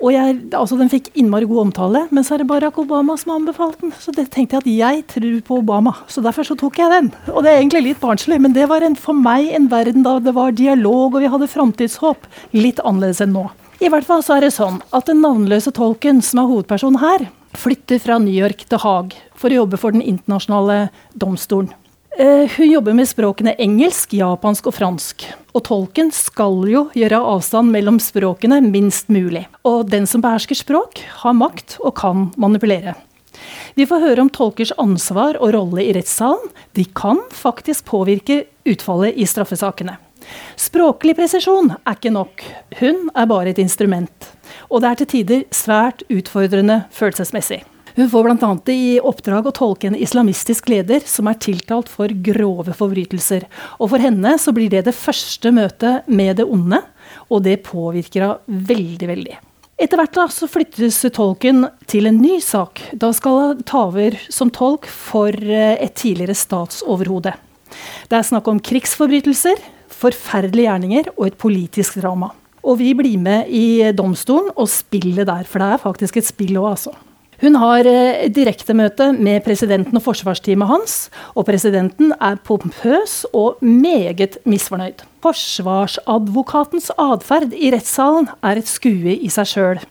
Og 0.03 0.11
jeg, 0.11 0.35
altså 0.51 0.75
Den 0.75 0.91
fikk 0.91 1.07
innmari 1.15 1.47
god 1.47 1.69
omtale, 1.69 2.01
men 2.11 2.25
så 2.27 2.35
er 2.35 2.43
det 2.43 2.49
Barack 2.49 2.77
Obama 2.81 3.15
som 3.19 3.31
har 3.31 3.39
anbefalt 3.39 3.79
den. 3.79 3.93
Så 3.95 4.11
det 4.15 4.27
tenkte 4.33 4.59
jeg 4.59 4.63
at 4.63 4.71
jeg 4.73 5.03
tror 5.13 5.37
på 5.47 5.59
Obama, 5.61 5.93
så 6.11 6.23
derfor 6.25 6.47
så 6.47 6.57
tok 6.59 6.81
jeg 6.81 6.91
den. 6.91 7.11
Og 7.31 7.45
det 7.45 7.53
er 7.53 7.61
egentlig 7.61 7.85
litt 7.85 8.01
barnslig, 8.03 8.41
men 8.43 8.55
det 8.55 8.67
var 8.71 8.83
en, 8.83 8.97
for 8.99 9.15
meg 9.15 9.53
en 9.55 9.69
verden 9.71 10.03
da 10.03 10.17
det 10.19 10.35
var 10.35 10.55
dialog 10.57 11.15
og 11.15 11.23
vi 11.23 11.31
hadde 11.31 11.51
framtidshåp. 11.51 12.27
Litt 12.57 12.83
annerledes 12.83 13.23
enn 13.23 13.31
nå. 13.37 13.47
I 13.83 13.89
hvert 13.91 14.07
fall 14.07 14.23
så 14.23 14.37
er 14.37 14.45
det 14.45 14.53
sånn 14.55 14.81
at 14.95 15.07
den 15.07 15.23
navnløse 15.23 15.71
tolken 15.75 16.19
som 16.23 16.43
er 16.43 16.51
hovedpersonen 16.51 16.99
her, 17.01 17.25
flytter 17.55 18.01
fra 18.03 18.19
New 18.19 18.33
York 18.33 18.65
til 18.67 18.81
Haag 18.83 19.15
for 19.39 19.53
å 19.53 19.63
jobbe 19.63 19.79
for 19.79 19.95
den 19.95 20.03
internasjonale 20.03 20.89
domstolen. 21.19 21.71
Eh, 22.17 22.51
hun 22.57 22.71
jobber 22.71 22.93
med 22.93 23.09
språkene 23.09 23.55
engelsk, 23.57 24.11
japansk 24.13 24.67
og 24.69 24.75
fransk. 24.77 25.25
Og 25.57 25.63
tolken 25.65 26.11
skal 26.13 26.59
jo 26.69 26.83
gjøre 26.93 27.21
avstand 27.33 27.73
mellom 27.73 27.97
språkene 28.01 28.59
minst 28.61 29.09
mulig. 29.09 29.47
Og 29.65 29.89
den 29.89 30.05
som 30.09 30.21
behersker 30.21 30.59
språk, 30.59 31.01
har 31.23 31.33
makt 31.33 31.79
og 31.81 31.95
kan 31.97 32.27
manipulere. 32.37 32.93
Vi 33.73 33.87
får 33.89 34.05
høre 34.05 34.21
om 34.21 34.29
tolkers 34.29 34.75
ansvar 34.77 35.39
og 35.41 35.55
rolle 35.55 35.87
i 35.87 35.93
rettssalen. 35.97 36.53
De 36.77 36.85
kan 36.85 37.17
faktisk 37.33 37.89
påvirke 37.89 38.43
utfallet 38.69 39.17
i 39.17 39.25
straffesakene. 39.25 39.97
Språklig 40.55 41.17
presisjon 41.17 41.73
er 41.81 41.97
ikke 41.97 42.13
nok. 42.13 42.45
Hun 42.79 43.09
er 43.09 43.27
bare 43.27 43.51
et 43.51 43.59
instrument. 43.59 44.33
Og 44.69 44.85
det 44.85 44.91
er 44.91 45.01
til 45.01 45.13
tider 45.17 45.45
svært 45.49 46.05
utfordrende 46.13 46.83
følelsesmessig. 46.93 47.63
Hun 47.95 48.09
får 48.09 48.25
bl.a. 48.25 48.51
i 48.73 48.97
oppdrag 49.05 49.47
å 49.47 49.53
tolke 49.53 49.89
en 49.89 49.97
islamistisk 49.97 50.71
leder 50.73 51.03
som 51.05 51.29
er 51.29 51.37
tiltalt 51.37 51.91
for 51.91 52.09
grove 52.25 52.73
forbrytelser. 52.73 53.45
Og 53.77 53.91
for 53.93 54.01
henne 54.01 54.33
så 54.41 54.53
blir 54.55 54.71
det 54.73 54.87
det 54.87 54.95
første 54.97 55.51
møtet 55.53 56.09
med 56.09 56.39
det 56.41 56.47
onde, 56.49 56.81
og 57.29 57.43
det 57.45 57.59
påvirker 57.67 58.25
henne 58.25 58.65
veldig, 58.73 59.09
veldig. 59.13 59.37
Etter 59.83 59.99
hvert 59.99 60.15
da, 60.15 60.27
så 60.31 60.49
flyttes 60.49 61.01
tolken 61.13 61.67
til 61.89 62.09
en 62.09 62.19
ny 62.21 62.37
sak. 62.41 62.81
Da 62.97 63.11
skal 63.13 63.39
hun 63.39 63.63
ta 63.67 63.87
over 63.89 64.17
som 64.31 64.51
tolk 64.53 64.85
for 64.89 65.33
eh, 65.33 65.77
et 65.81 65.95
tidligere 65.99 66.37
statsoverhode. 66.37 67.33
Det 68.09 68.17
er 68.17 68.25
snakk 68.25 68.47
om 68.49 68.61
krigsforbrytelser, 68.63 69.61
forferdelige 69.93 70.69
gjerninger 70.69 71.09
og 71.15 71.25
et 71.27 71.39
politisk 71.41 71.97
drama. 72.01 72.31
Og 72.63 72.77
vi 72.79 72.93
blir 72.95 73.17
med 73.19 73.49
i 73.51 73.91
domstolen 73.97 74.53
og 74.55 74.69
spiller 74.71 75.27
der, 75.27 75.43
for 75.49 75.59
det 75.59 75.73
er 75.73 75.83
faktisk 75.83 76.21
et 76.21 76.29
spill 76.29 76.55
òg, 76.61 76.69
altså. 76.75 76.93
Hun 77.43 77.57
har 77.59 77.83
eh, 77.89 78.29
direktemøte 78.31 79.09
med 79.17 79.41
presidenten 79.43 79.99
og 79.99 80.05
forsvarsteamet 80.05 80.69
hans, 80.69 80.93
og 81.35 81.43
presidenten 81.49 82.13
er 82.15 82.37
pompøs 82.47 83.25
og 83.35 83.59
meget 83.59 84.37
misfornøyd. 84.47 85.03
Forsvarsadvokatens 85.23 86.87
atferd 86.95 87.51
i 87.51 87.73
rettssalen 87.73 88.29
er 88.39 88.61
et 88.61 88.71
skue 88.71 89.17
i 89.17 89.31
seg 89.33 89.49
sjøl. 89.51 89.81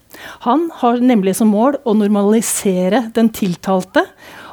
Han 0.47 0.71
har 0.80 1.04
nemlig 1.04 1.37
som 1.37 1.52
mål 1.52 1.76
å 1.85 1.92
normalisere 1.99 3.06
den 3.12 3.28
tiltalte 3.37 4.06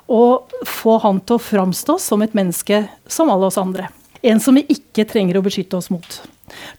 og 0.10 0.52
få 0.68 0.98
han 1.06 1.22
til 1.24 1.38
å 1.38 1.46
framstå 1.46 1.96
som 2.04 2.26
et 2.26 2.36
menneske 2.36 2.84
som 3.08 3.32
alle 3.32 3.48
oss 3.48 3.62
andre. 3.62 3.88
En 4.22 4.42
som 4.44 4.58
vi 4.58 4.66
ikke 4.74 5.08
trenger 5.08 5.40
å 5.40 5.44
beskytte 5.46 5.78
oss 5.80 5.90
mot. 5.94 6.20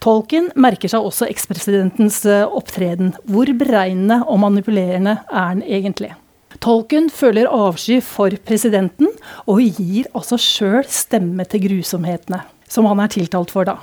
Tolken 0.03 0.51
merker 0.59 0.91
seg 0.91 1.05
også 1.07 1.29
ekspresidentens 1.31 2.19
eh, 2.29 2.45
opptreden. 2.45 3.15
Hvor 3.31 3.49
beregnende 3.57 4.21
og 4.27 4.43
manipulerende 4.43 5.21
er 5.31 5.47
han 5.53 5.63
egentlig? 5.65 6.13
Tolken 6.61 7.09
føler 7.15 7.49
avsky 7.49 8.01
for 8.05 8.35
presidenten, 8.45 9.09
og 9.49 9.63
gir 9.63 10.11
altså 10.13 10.37
sjøl 10.41 10.83
stemme 10.91 11.47
til 11.49 11.69
grusomhetene 11.69 12.43
som 12.71 12.87
han 12.87 13.03
er 13.03 13.11
tiltalt 13.11 13.53
for 13.55 13.69
da. 13.69 13.77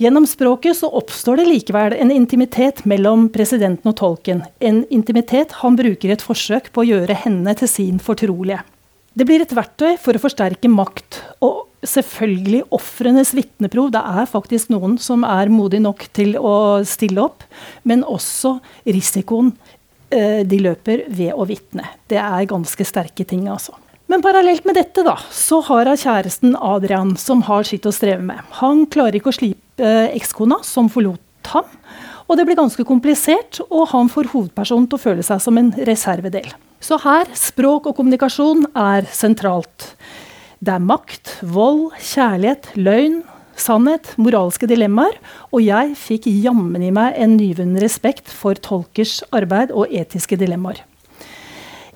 Gjennom 0.00 0.24
språket 0.28 0.78
så 0.78 0.88
oppstår 0.96 1.40
det 1.40 1.48
likevel 1.48 1.94
en 1.96 2.12
intimitet 2.14 2.84
mellom 2.88 3.28
presidenten 3.32 3.92
og 3.92 3.98
tolken. 4.00 4.42
En 4.60 4.82
intimitet 4.92 5.58
han 5.60 5.76
bruker 5.76 6.08
i 6.08 6.14
et 6.16 6.24
forsøk 6.24 6.70
på 6.72 6.82
å 6.82 6.88
gjøre 6.88 7.18
henne 7.26 7.54
til 7.60 7.68
sin 7.68 8.00
fortrolige. 8.00 8.62
Det 9.12 9.26
blir 9.28 9.42
et 9.44 9.52
verktøy 9.56 9.98
for 10.00 10.16
å 10.16 10.22
forsterke 10.22 10.70
makt. 10.72 11.20
Og 11.44 11.66
selvfølgelig 11.86 12.64
ofrenes 12.76 13.32
vitneprov. 13.36 13.90
Det 13.94 14.00
er 14.00 14.30
faktisk 14.30 14.72
noen 14.72 14.96
som 15.00 15.24
er 15.26 15.52
modig 15.52 15.82
nok 15.84 16.06
til 16.16 16.36
å 16.36 16.54
stille 16.88 17.22
opp. 17.24 17.44
Men 17.88 18.04
også 18.04 18.58
risikoen 18.88 19.54
eh, 20.12 20.42
de 20.46 20.60
løper 20.64 21.06
ved 21.08 21.32
å 21.34 21.46
vitne. 21.48 21.86
Det 22.10 22.20
er 22.20 22.50
ganske 22.50 22.86
sterke 22.86 23.26
ting, 23.28 23.48
altså. 23.48 23.76
Men 24.10 24.24
parallelt 24.24 24.64
med 24.66 24.74
dette 24.74 25.04
da, 25.06 25.14
så 25.30 25.60
har 25.68 25.86
hun 25.86 25.98
kjæresten 26.00 26.56
Adrian, 26.58 27.14
som 27.20 27.44
har 27.46 27.66
sitt 27.68 27.86
å 27.86 27.94
streve 27.94 28.24
med. 28.26 28.40
Han 28.58 28.88
klarer 28.90 29.20
ikke 29.20 29.30
å 29.30 29.36
slipe 29.36 29.86
eh, 29.86 30.10
ekskona, 30.18 30.58
som 30.66 30.90
forlot 30.90 31.52
ham. 31.52 31.68
Og 32.30 32.38
det 32.38 32.46
blir 32.46 32.58
ganske 32.58 32.82
komplisert, 32.86 33.58
og 33.70 33.88
han 33.90 34.10
får 34.10 34.32
hovedpersonen 34.32 34.88
til 34.90 34.98
å 34.98 35.02
føle 35.02 35.22
seg 35.26 35.40
som 35.42 35.56
en 35.58 35.70
reservedel. 35.86 36.50
Så 36.82 36.98
her, 37.02 37.30
språk 37.36 37.88
og 37.90 37.96
kommunikasjon 37.98 38.68
er 38.78 39.06
sentralt. 39.14 39.92
Det 40.60 40.74
er 40.74 40.82
makt, 40.84 41.38
vold, 41.40 41.94
kjærlighet, 42.04 42.66
løgn, 42.76 43.22
sannhet, 43.56 44.10
moralske 44.20 44.68
dilemmaer. 44.68 45.14
Og 45.56 45.62
jeg 45.64 45.94
fikk 45.96 46.28
jammen 46.28 46.82
i 46.84 46.92
meg 46.92 47.16
en 47.16 47.38
nyvunnen 47.38 47.80
respekt 47.80 48.28
for 48.28 48.60
tolkers 48.60 49.22
arbeid 49.32 49.72
og 49.72 49.88
etiske 49.88 50.36
dilemmaer. 50.36 50.82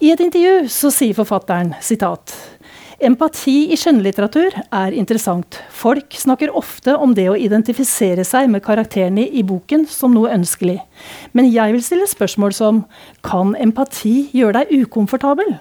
I 0.00 0.14
et 0.14 0.22
intervju 0.24 0.70
så 0.72 0.88
sier 0.92 1.16
forfatteren 1.16 1.74
sitat 1.84 2.32
Empati 3.04 3.72
i 3.74 3.76
skjønnlitteratur 3.76 4.54
er 4.72 4.96
interessant. 4.96 5.58
Folk 5.68 6.14
snakker 6.16 6.54
ofte 6.56 6.94
om 6.96 7.12
det 7.12 7.26
å 7.28 7.36
identifisere 7.36 8.24
seg 8.24 8.48
med 8.48 8.64
karakterene 8.64 9.26
i 9.28 9.42
boken 9.44 9.84
som 9.90 10.14
noe 10.14 10.32
ønskelig. 10.32 10.78
Men 11.36 11.50
jeg 11.52 11.74
vil 11.74 11.84
stille 11.84 12.08
spørsmål 12.08 12.56
som 12.56 12.80
kan 13.26 13.52
empati 13.60 14.30
gjøre 14.32 14.62
deg 14.62 14.86
ukomfortabel? 14.86 15.56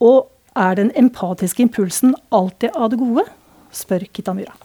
Og 0.00 0.30
Er 0.58 0.74
den 0.74 0.88
empatiske 0.98 1.62
impulsen 1.62 2.16
alltid 2.34 2.74
av 2.74 2.88
det 2.90 2.96
gode? 2.98 3.22
spør 3.70 4.02
Kitamura. 4.10 4.56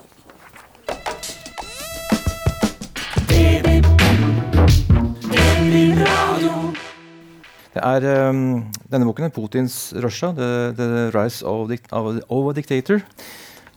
Det 7.73 7.83
er 7.83 8.07
um, 8.31 8.63
denne 8.89 9.05
boken, 9.05 9.29
Putins 9.35 9.93
Russia, 9.93 10.31
The, 10.33 10.49
the 10.79 10.87
Rise 11.13 11.45
of, 11.45 11.69
of, 11.69 12.09
of, 12.25 12.49
a 12.49 12.55
Dictator. 12.57 13.05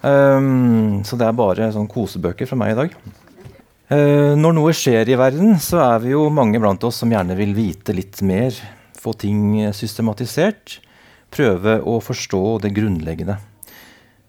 Um, 0.00 1.04
så 1.04 1.20
det 1.20 1.28
er 1.28 1.37
bare 1.37 1.68
sånn 1.76 1.90
kosebøker 1.90 2.49
fra 2.49 2.61
meg 2.62 2.73
i 2.73 2.78
dag. 2.80 2.96
Uh, 3.92 4.32
når 4.40 4.56
noe 4.56 4.73
skjer 4.73 5.12
i 5.12 5.20
verden, 5.20 5.58
så 5.61 5.85
er 5.85 6.00
vi 6.06 6.16
jo 6.16 6.30
mange 6.32 6.64
blant 6.64 6.88
oss 6.88 7.04
som 7.04 7.12
gjerne 7.12 7.37
vil 7.37 7.52
vite 7.56 7.92
litt 7.92 8.25
mer. 8.25 8.56
Få 8.96 9.12
ting 9.20 9.66
systematisert. 9.76 10.78
Prøve 11.35 11.80
å 11.83 11.99
forstå 12.04 12.42
det 12.64 12.75
grunnleggende. 12.76 13.38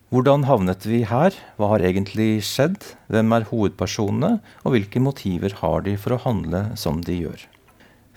Hvordan 0.07 0.45
havnet 0.47 0.85
vi 0.87 1.01
her? 1.03 1.35
Hva 1.59 1.73
har 1.73 1.83
egentlig 1.83 2.39
skjedd? 2.47 2.79
Hvem 3.11 3.33
er 3.35 3.47
hovedpersonene? 3.49 4.37
Og 4.63 4.75
hvilke 4.75 5.01
motiver 5.03 5.51
har 5.59 5.83
de 5.83 5.97
for 5.99 6.15
å 6.15 6.21
handle 6.23 6.61
som 6.79 7.01
de 7.03 7.17
gjør? 7.25 7.43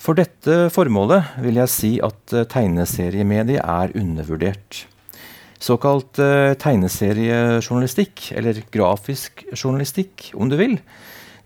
For 0.01 0.17
dette 0.17 0.71
formålet 0.73 1.35
vil 1.43 1.59
jeg 1.61 1.73
si 1.73 1.91
at 2.01 2.33
uh, 2.33 2.47
tegneseriemediet 2.49 3.61
er 3.61 3.93
undervurdert. 3.99 4.85
Såkalt 5.61 6.23
uh, 6.23 6.55
tegneseriejournalistikk, 6.63 8.31
eller 8.39 8.63
grafisk 8.73 9.45
journalistikk 9.53 10.31
om 10.39 10.49
du 10.49 10.57
vil, 10.63 10.79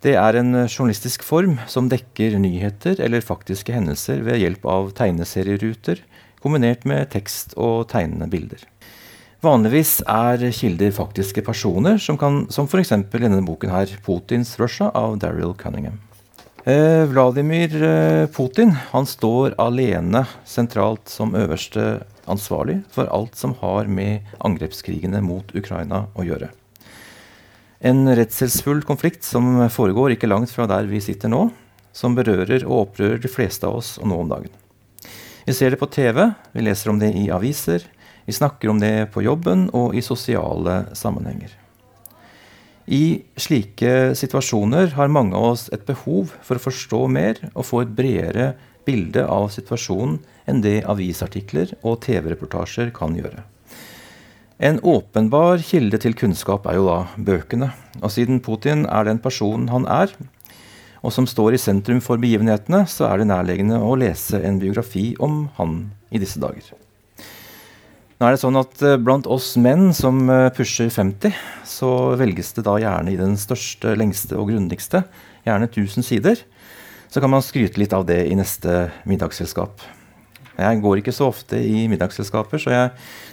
det 0.05 0.19
er 0.21 0.37
en 0.37 0.53
journalistisk 0.69 1.25
form 1.25 1.57
som 1.67 1.89
dekker 1.89 2.37
nyheter 2.37 3.01
eller 3.01 3.25
faktiske 3.25 3.73
hendelser 3.73 4.21
ved 4.27 4.43
hjelp 4.43 4.69
av 4.69 4.91
tegneserieruter, 4.99 6.05
kombinert 6.45 6.85
med 6.89 7.09
tekst 7.15 7.57
og 7.57 7.89
tegnende 7.91 8.29
bilder. 8.31 8.63
Vanligvis 9.45 9.99
er 10.09 10.41
kilder 10.57 10.93
faktiske 10.97 11.43
personer, 11.45 11.99
som, 12.01 12.17
kan, 12.21 12.45
som 12.53 12.69
f.eks. 12.71 12.95
denne 13.13 13.43
boken 13.45 13.73
her, 13.73 13.91
'Putins 14.05 14.55
Russia' 14.61 14.93
av 14.95 15.19
Daryl 15.21 15.53
Cunningham. 15.59 15.99
Eh, 16.65 17.05
Vladimir 17.05 17.75
eh, 17.83 18.27
Putin 18.33 18.71
han 18.73 19.05
står 19.05 19.53
alene 19.61 20.25
sentralt 20.49 21.13
som 21.13 21.35
øverste 21.37 22.07
ansvarlig 22.25 22.79
for 22.95 23.11
alt 23.13 23.37
som 23.37 23.53
har 23.61 23.85
med 23.85 24.25
angrepskrigene 24.41 25.21
mot 25.21 25.53
Ukraina 25.53 26.07
å 26.17 26.25
gjøre. 26.25 26.49
En 27.85 28.09
redselsfull 28.17 28.81
konflikt 28.89 29.29
som 29.29 29.69
foregår 29.69 30.17
ikke 30.17 30.31
langt 30.31 30.55
fra 30.57 30.65
der 30.71 30.89
vi 30.89 31.05
sitter 31.05 31.29
nå, 31.29 31.51
som 31.93 32.17
berører 32.17 32.65
og 32.65 32.87
opprører 32.87 33.21
de 33.21 33.29
fleste 33.29 33.69
av 33.69 33.83
oss 33.83 33.99
nå 34.01 34.25
om 34.25 34.33
dagen. 34.33 34.64
Vi 35.45 35.53
ser 35.53 35.75
det 35.75 35.81
på 35.81 35.91
TV, 35.93 36.31
vi 36.53 36.63
leser 36.65 36.89
om 36.89 36.99
det 37.01 37.11
i 37.21 37.27
aviser, 37.33 37.83
vi 38.25 38.33
snakker 38.33 38.71
om 38.73 38.79
det 38.81 39.11
på 39.13 39.21
jobben 39.27 39.67
og 39.77 39.93
i 39.93 40.01
sosiale 40.01 40.87
sammenhenger. 40.97 41.53
I 42.85 43.25
slike 43.41 44.13
situasjoner 44.17 44.95
har 44.97 45.13
mange 45.13 45.37
av 45.37 45.55
oss 45.55 45.67
et 45.73 45.85
behov 45.89 46.33
for 46.45 46.57
å 46.57 46.65
forstå 46.65 47.01
mer 47.13 47.41
og 47.53 47.65
få 47.69 47.83
et 47.85 47.93
bredere 47.97 48.55
bilde 48.89 49.25
av 49.25 49.51
situasjonen 49.53 50.19
enn 50.49 50.61
det 50.65 50.83
avisartikler 50.89 51.77
og 51.83 52.01
TV-reportasjer 52.05 52.93
kan 52.97 53.17
gjøre. 53.17 53.45
En 54.65 54.79
åpenbar 54.81 55.61
kilde 55.67 55.99
til 56.01 56.17
kunnskap 56.17 56.69
er 56.71 56.79
jo 56.79 56.89
da 56.89 56.99
bøkene. 57.17 57.73
Og 58.01 58.13
siden 58.15 58.41
Putin 58.45 58.85
er 58.87 59.09
den 59.09 59.21
personen 59.21 59.69
han 59.73 59.85
er, 59.91 60.13
og 61.05 61.13
som 61.13 61.27
står 61.29 61.55
i 61.55 61.61
sentrum 61.61 62.01
for 62.01 62.21
begivenhetene, 62.21 62.87
så 62.89 63.11
er 63.11 63.21
det 63.21 63.29
nærliggende 63.29 63.77
å 63.85 63.93
lese 64.01 64.41
en 64.41 64.57
biografi 64.63 65.11
om 65.23 65.45
han 65.59 65.77
i 66.09 66.21
disse 66.23 66.41
dager. 66.41 66.73
Nå 68.15 68.29
er 68.29 68.37
det 68.37 68.41
sånn 68.41 68.57
at 68.57 68.81
eh, 68.81 68.97
Blant 68.97 69.27
oss 69.29 69.51
menn 69.61 69.91
som 69.93 70.23
eh, 70.33 70.49
pusher 70.57 70.89
50, 70.89 71.35
så 71.69 71.91
velges 72.17 72.55
det 72.57 72.65
da 72.65 72.79
gjerne 72.81 73.13
i 73.13 73.19
den 73.21 73.35
største, 73.41 73.93
lengste 74.01 74.39
og 74.39 74.49
grundigste, 74.49 75.03
gjerne 75.45 75.69
1000 75.69 76.07
sider. 76.07 76.41
Så 77.13 77.21
kan 77.21 77.33
man 77.35 77.45
skryte 77.45 77.83
litt 77.83 77.93
av 77.93 78.07
det 78.09 78.23
i 78.31 78.39
neste 78.39 78.89
middagsselskap. 79.05 79.85
Jeg 80.55 80.81
går 80.81 81.01
ikke 81.03 81.13
så 81.15 81.29
ofte 81.35 81.59
i 81.59 81.85
middagsselskaper, 81.91 82.63
så 82.63 82.73
jeg 82.73 82.93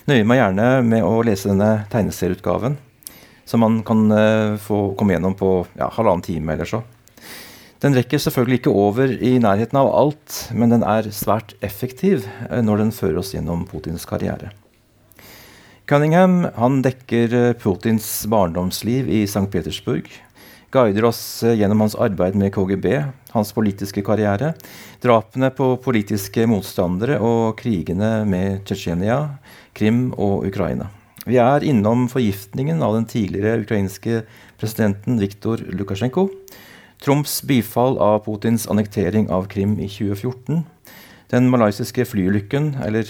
nøyer 0.10 0.28
meg 0.28 0.42
gjerne 0.42 0.68
med 0.86 1.06
å 1.06 1.22
lese 1.26 1.52
denne 1.54 1.86
tegneserieutgaven. 1.94 2.76
Som 3.46 3.64
man 3.64 3.80
kan 3.86 4.04
uh, 4.14 4.58
få 4.62 4.92
komme 4.98 5.16
gjennom 5.16 5.36
på 5.38 5.50
ja, 5.78 5.90
halvannen 5.94 6.26
time 6.26 6.56
eller 6.56 6.70
så. 6.70 6.82
Den 7.82 7.96
rekker 7.98 8.22
selvfølgelig 8.22 8.62
ikke 8.62 8.74
over 8.78 9.10
i 9.10 9.38
nærheten 9.42 9.78
av 9.80 9.90
alt, 9.90 10.36
men 10.54 10.70
den 10.70 10.84
er 10.86 11.10
svært 11.10 11.56
effektiv 11.66 12.28
når 12.52 12.84
den 12.84 12.92
fører 12.94 13.24
oss 13.24 13.34
gjennom 13.34 13.66
Putins 13.70 14.06
karriere. 14.06 14.52
Cunningham 15.90 16.46
han 16.56 16.78
dekker 16.86 17.34
eh, 17.36 17.54
Putins 17.60 18.06
barndomsliv 18.32 19.10
i 19.12 19.26
St. 19.26 19.50
Petersburg. 19.52 20.06
Guider 20.72 21.10
oss 21.10 21.42
eh, 21.44 21.58
gjennom 21.60 21.82
hans 21.84 21.98
arbeid 22.00 22.38
med 22.40 22.54
KGB, 22.56 22.88
hans 23.34 23.52
politiske 23.52 24.04
karriere, 24.08 24.54
drapene 25.04 25.50
på 25.52 25.74
politiske 25.84 26.46
motstandere 26.48 27.18
og 27.20 27.58
krigene 27.60 28.22
med 28.30 28.62
Tsjetsjenia, 28.64 29.18
Krim 29.76 30.12
og 30.16 30.48
Ukraina. 30.48 30.88
Vi 31.26 31.42
er 31.44 31.66
innom 31.68 32.08
forgiftningen 32.14 32.80
av 32.86 32.96
den 32.96 33.10
tidligere 33.12 33.66
ukrainske 33.66 34.22
presidenten 34.62 35.20
Viktor 35.20 35.60
Lukasjenko, 35.76 36.30
Trumps 37.02 37.40
bifall 37.50 37.98
av 37.98 38.20
Putins 38.26 38.68
annektering 38.70 39.30
av 39.34 39.48
Krim 39.50 39.74
i 39.80 39.88
2014, 39.90 40.62
den 41.34 41.48
malaysiske 41.50 42.06
flyulykken, 42.06 42.76
eller 42.86 43.10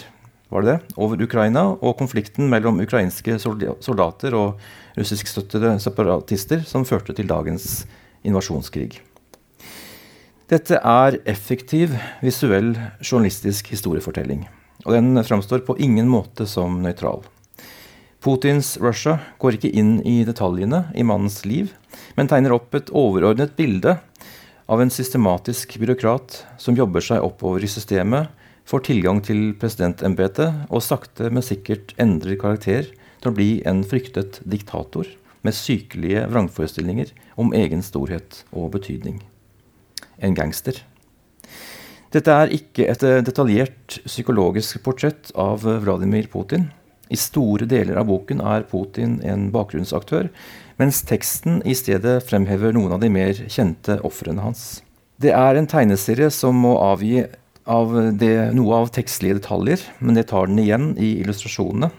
var 0.51 0.63
det 0.63 0.71
det, 0.71 0.95
over 0.95 1.19
Ukraina 1.23 1.63
og 1.73 1.97
konflikten 1.99 2.47
mellom 2.51 2.79
ukrainske 2.79 3.35
soldater 3.39 4.35
og 4.35 4.63
russiskstøttede 4.95 5.73
separatister 5.83 6.63
som 6.67 6.87
førte 6.87 7.15
til 7.17 7.27
dagens 7.27 7.83
invasjonskrig. 8.23 9.01
Dette 10.51 10.79
er 10.79 11.19
effektiv 11.31 11.91
visuell 12.23 12.73
journalistisk 13.03 13.73
historiefortelling. 13.75 14.47
Og 14.85 14.95
den 14.95 15.19
framstår 15.23 15.63
på 15.67 15.77
ingen 15.83 16.07
måte 16.11 16.47
som 16.47 16.79
nøytral. 16.83 17.23
Putins 18.21 18.75
Russia 18.77 19.17
går 19.41 19.57
ikke 19.57 19.71
inn 19.73 19.95
i 20.05 20.21
detaljene 20.27 20.85
i 20.93 21.05
mannens 21.07 21.41
liv, 21.45 21.71
men 22.15 22.29
tegner 22.29 22.53
opp 22.53 22.75
et 22.77 22.91
overordnet 22.93 23.55
bilde 23.57 23.95
av 24.71 24.81
en 24.83 24.93
systematisk 24.93 25.79
byråkrat 25.81 26.43
som 26.61 26.77
jobber 26.77 27.03
seg 27.03 27.25
oppover 27.25 27.65
i 27.65 27.71
systemet 27.71 28.29
får 28.71 28.85
tilgang 28.87 29.19
til 29.25 29.51
presidentembetet 29.59 30.69
og 30.69 30.83
sakte, 30.85 31.29
men 31.33 31.43
sikkert 31.43 31.95
endrer 32.01 32.37
karakter 32.39 32.87
til 33.21 33.31
å 33.31 33.35
bli 33.35 33.49
en 33.67 33.83
fryktet 33.83 34.39
diktator 34.47 35.09
med 35.41 35.57
sykelige 35.57 36.27
vrangforestillinger 36.29 37.11
om 37.41 37.53
egen 37.57 37.83
storhet 37.85 38.43
og 38.51 38.71
betydning. 38.75 39.19
En 40.21 40.37
gangster. 40.37 40.77
Dette 42.11 42.33
er 42.43 42.53
ikke 42.53 42.85
et 42.91 43.03
detaljert 43.25 44.01
psykologisk 44.05 44.81
portrett 44.85 45.31
av 45.39 45.63
Vladimir 45.63 46.27
Putin. 46.31 46.69
I 47.11 47.19
store 47.19 47.67
deler 47.67 47.99
av 47.99 48.07
boken 48.07 48.39
er 48.39 48.63
Putin 48.71 49.19
en 49.27 49.49
bakgrunnsaktør, 49.53 50.29
mens 50.79 51.01
teksten 51.07 51.59
i 51.67 51.75
stedet 51.77 52.21
fremhever 52.29 52.73
noen 52.75 52.95
av 52.95 53.03
de 53.03 53.11
mer 53.11 53.35
kjente 53.51 53.99
ofrene 54.07 54.43
hans. 54.45 54.81
Det 55.21 55.33
er 55.35 55.57
en 55.57 55.69
tegneserie 55.69 56.31
som 56.33 56.57
må 56.63 56.73
avgi 56.81 57.25
av 57.69 57.93
det, 58.17 58.51
noe 58.57 58.79
av 58.81 58.93
tekstlige 58.95 59.37
detaljer, 59.37 59.83
men 59.99 60.17
det 60.17 60.29
tar 60.31 60.49
den 60.49 60.61
igjen 60.63 60.93
i 60.97 61.19
illustrasjonene. 61.21 61.91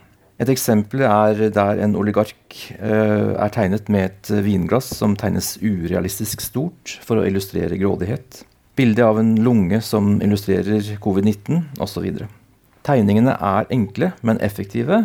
Et 0.43 0.51
eksempel 0.51 1.05
er 1.07 1.39
der 1.55 1.83
en 1.85 1.95
oligark 1.95 2.57
uh, 2.81 3.37
er 3.37 3.53
tegnet 3.55 3.91
med 3.93 4.09
et 4.09 4.33
vinglass 4.43 4.89
som 4.99 5.15
tegnes 5.19 5.55
urealistisk 5.63 6.43
stort 6.43 6.97
for 7.05 7.21
å 7.21 7.27
illustrere 7.29 7.79
grådighet. 7.79 8.43
Bildet 8.75 9.05
av 9.07 9.21
en 9.21 9.37
lunge 9.45 9.79
som 9.85 10.17
illustrerer 10.25 10.97
covid-19 11.05 11.79
osv. 11.85 12.09
Tegningene 12.83 13.37
er 13.39 13.69
enkle, 13.71 14.11
men 14.27 14.41
effektive, 14.43 15.05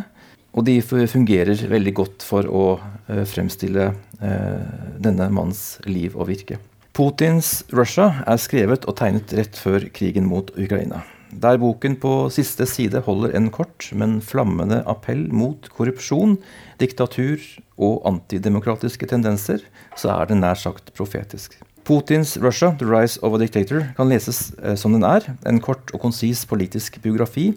og 0.58 0.66
de 0.66 0.80
fungerer 0.82 1.60
veldig 1.70 1.94
godt 2.00 2.26
for 2.26 2.48
å 2.50 2.64
eh, 3.10 3.22
fremstille 3.30 3.92
eh, 3.92 4.64
denne 4.98 5.30
manns 5.34 5.78
liv 5.86 6.18
og 6.18 6.32
virke. 6.32 6.58
Putins 6.98 7.62
Russia 7.70 8.24
er 8.26 8.42
skrevet 8.42 8.88
og 8.90 8.98
tegnet 8.98 9.36
rett 9.38 9.60
før 9.62 9.86
krigen 9.94 10.26
mot 10.26 10.50
Ukraina. 10.58 11.04
Der 11.30 11.60
boken 11.62 12.00
på 12.02 12.14
siste 12.34 12.66
side 12.66 13.04
holder 13.06 13.36
en 13.38 13.52
kort, 13.54 13.92
men 13.94 14.18
flammende 14.26 14.80
appell 14.90 15.28
mot 15.30 15.70
korrupsjon, 15.76 16.38
diktatur 16.82 17.44
og 17.78 18.02
antidemokratiske 18.10 19.12
tendenser, 19.12 19.62
så 19.94 20.16
er 20.16 20.32
den 20.32 20.42
nær 20.42 20.58
sagt 20.58 20.96
profetisk. 20.98 21.60
Putins 21.88 22.36
Russia, 22.44 22.76
The 22.80 22.86
Rise 22.86 23.20
of 23.24 23.34
a 23.34 23.38
Dictator, 23.40 23.86
kan 23.96 24.10
leses 24.12 24.52
eh, 24.60 24.76
som 24.76 24.92
den 24.92 25.06
er, 25.08 25.24
en 25.48 25.62
kort 25.64 25.94
og 25.96 26.02
konsis 26.04 26.42
politisk 26.44 26.98
biografi, 27.00 27.54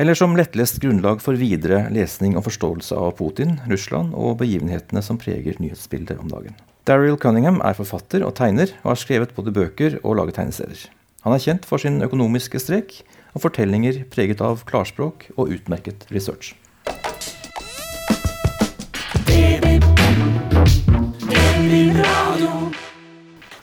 eller 0.00 0.16
som 0.16 0.36
lettlest 0.38 0.78
grunnlag 0.80 1.20
for 1.20 1.36
videre 1.36 1.82
lesning 1.92 2.38
og 2.38 2.46
forståelse 2.46 2.96
av 2.96 3.18
Putin, 3.18 3.58
Russland 3.68 4.14
og 4.16 4.38
begivenhetene 4.40 5.02
som 5.04 5.18
preger 5.20 5.60
nyhetsbildet 5.60 6.16
om 6.22 6.30
dagen. 6.32 6.56
Daryl 6.88 7.18
Cunningham 7.20 7.60
er 7.60 7.76
forfatter 7.76 8.24
og 8.24 8.38
tegner, 8.38 8.72
og 8.86 8.94
har 8.94 9.02
skrevet 9.02 9.34
både 9.36 9.52
bøker 9.52 9.98
og 10.00 10.16
laget 10.16 10.38
tegneserier. 10.40 10.86
Han 11.26 11.36
er 11.36 11.44
kjent 11.44 11.68
for 11.68 11.82
sin 11.82 12.00
økonomiske 12.00 12.62
strek 12.62 13.02
og 13.34 13.44
fortellinger 13.44 14.06
preget 14.08 14.40
av 14.40 14.64
klarspråk 14.64 15.28
og 15.36 15.52
utmerket 15.52 16.08
research. 16.08 16.54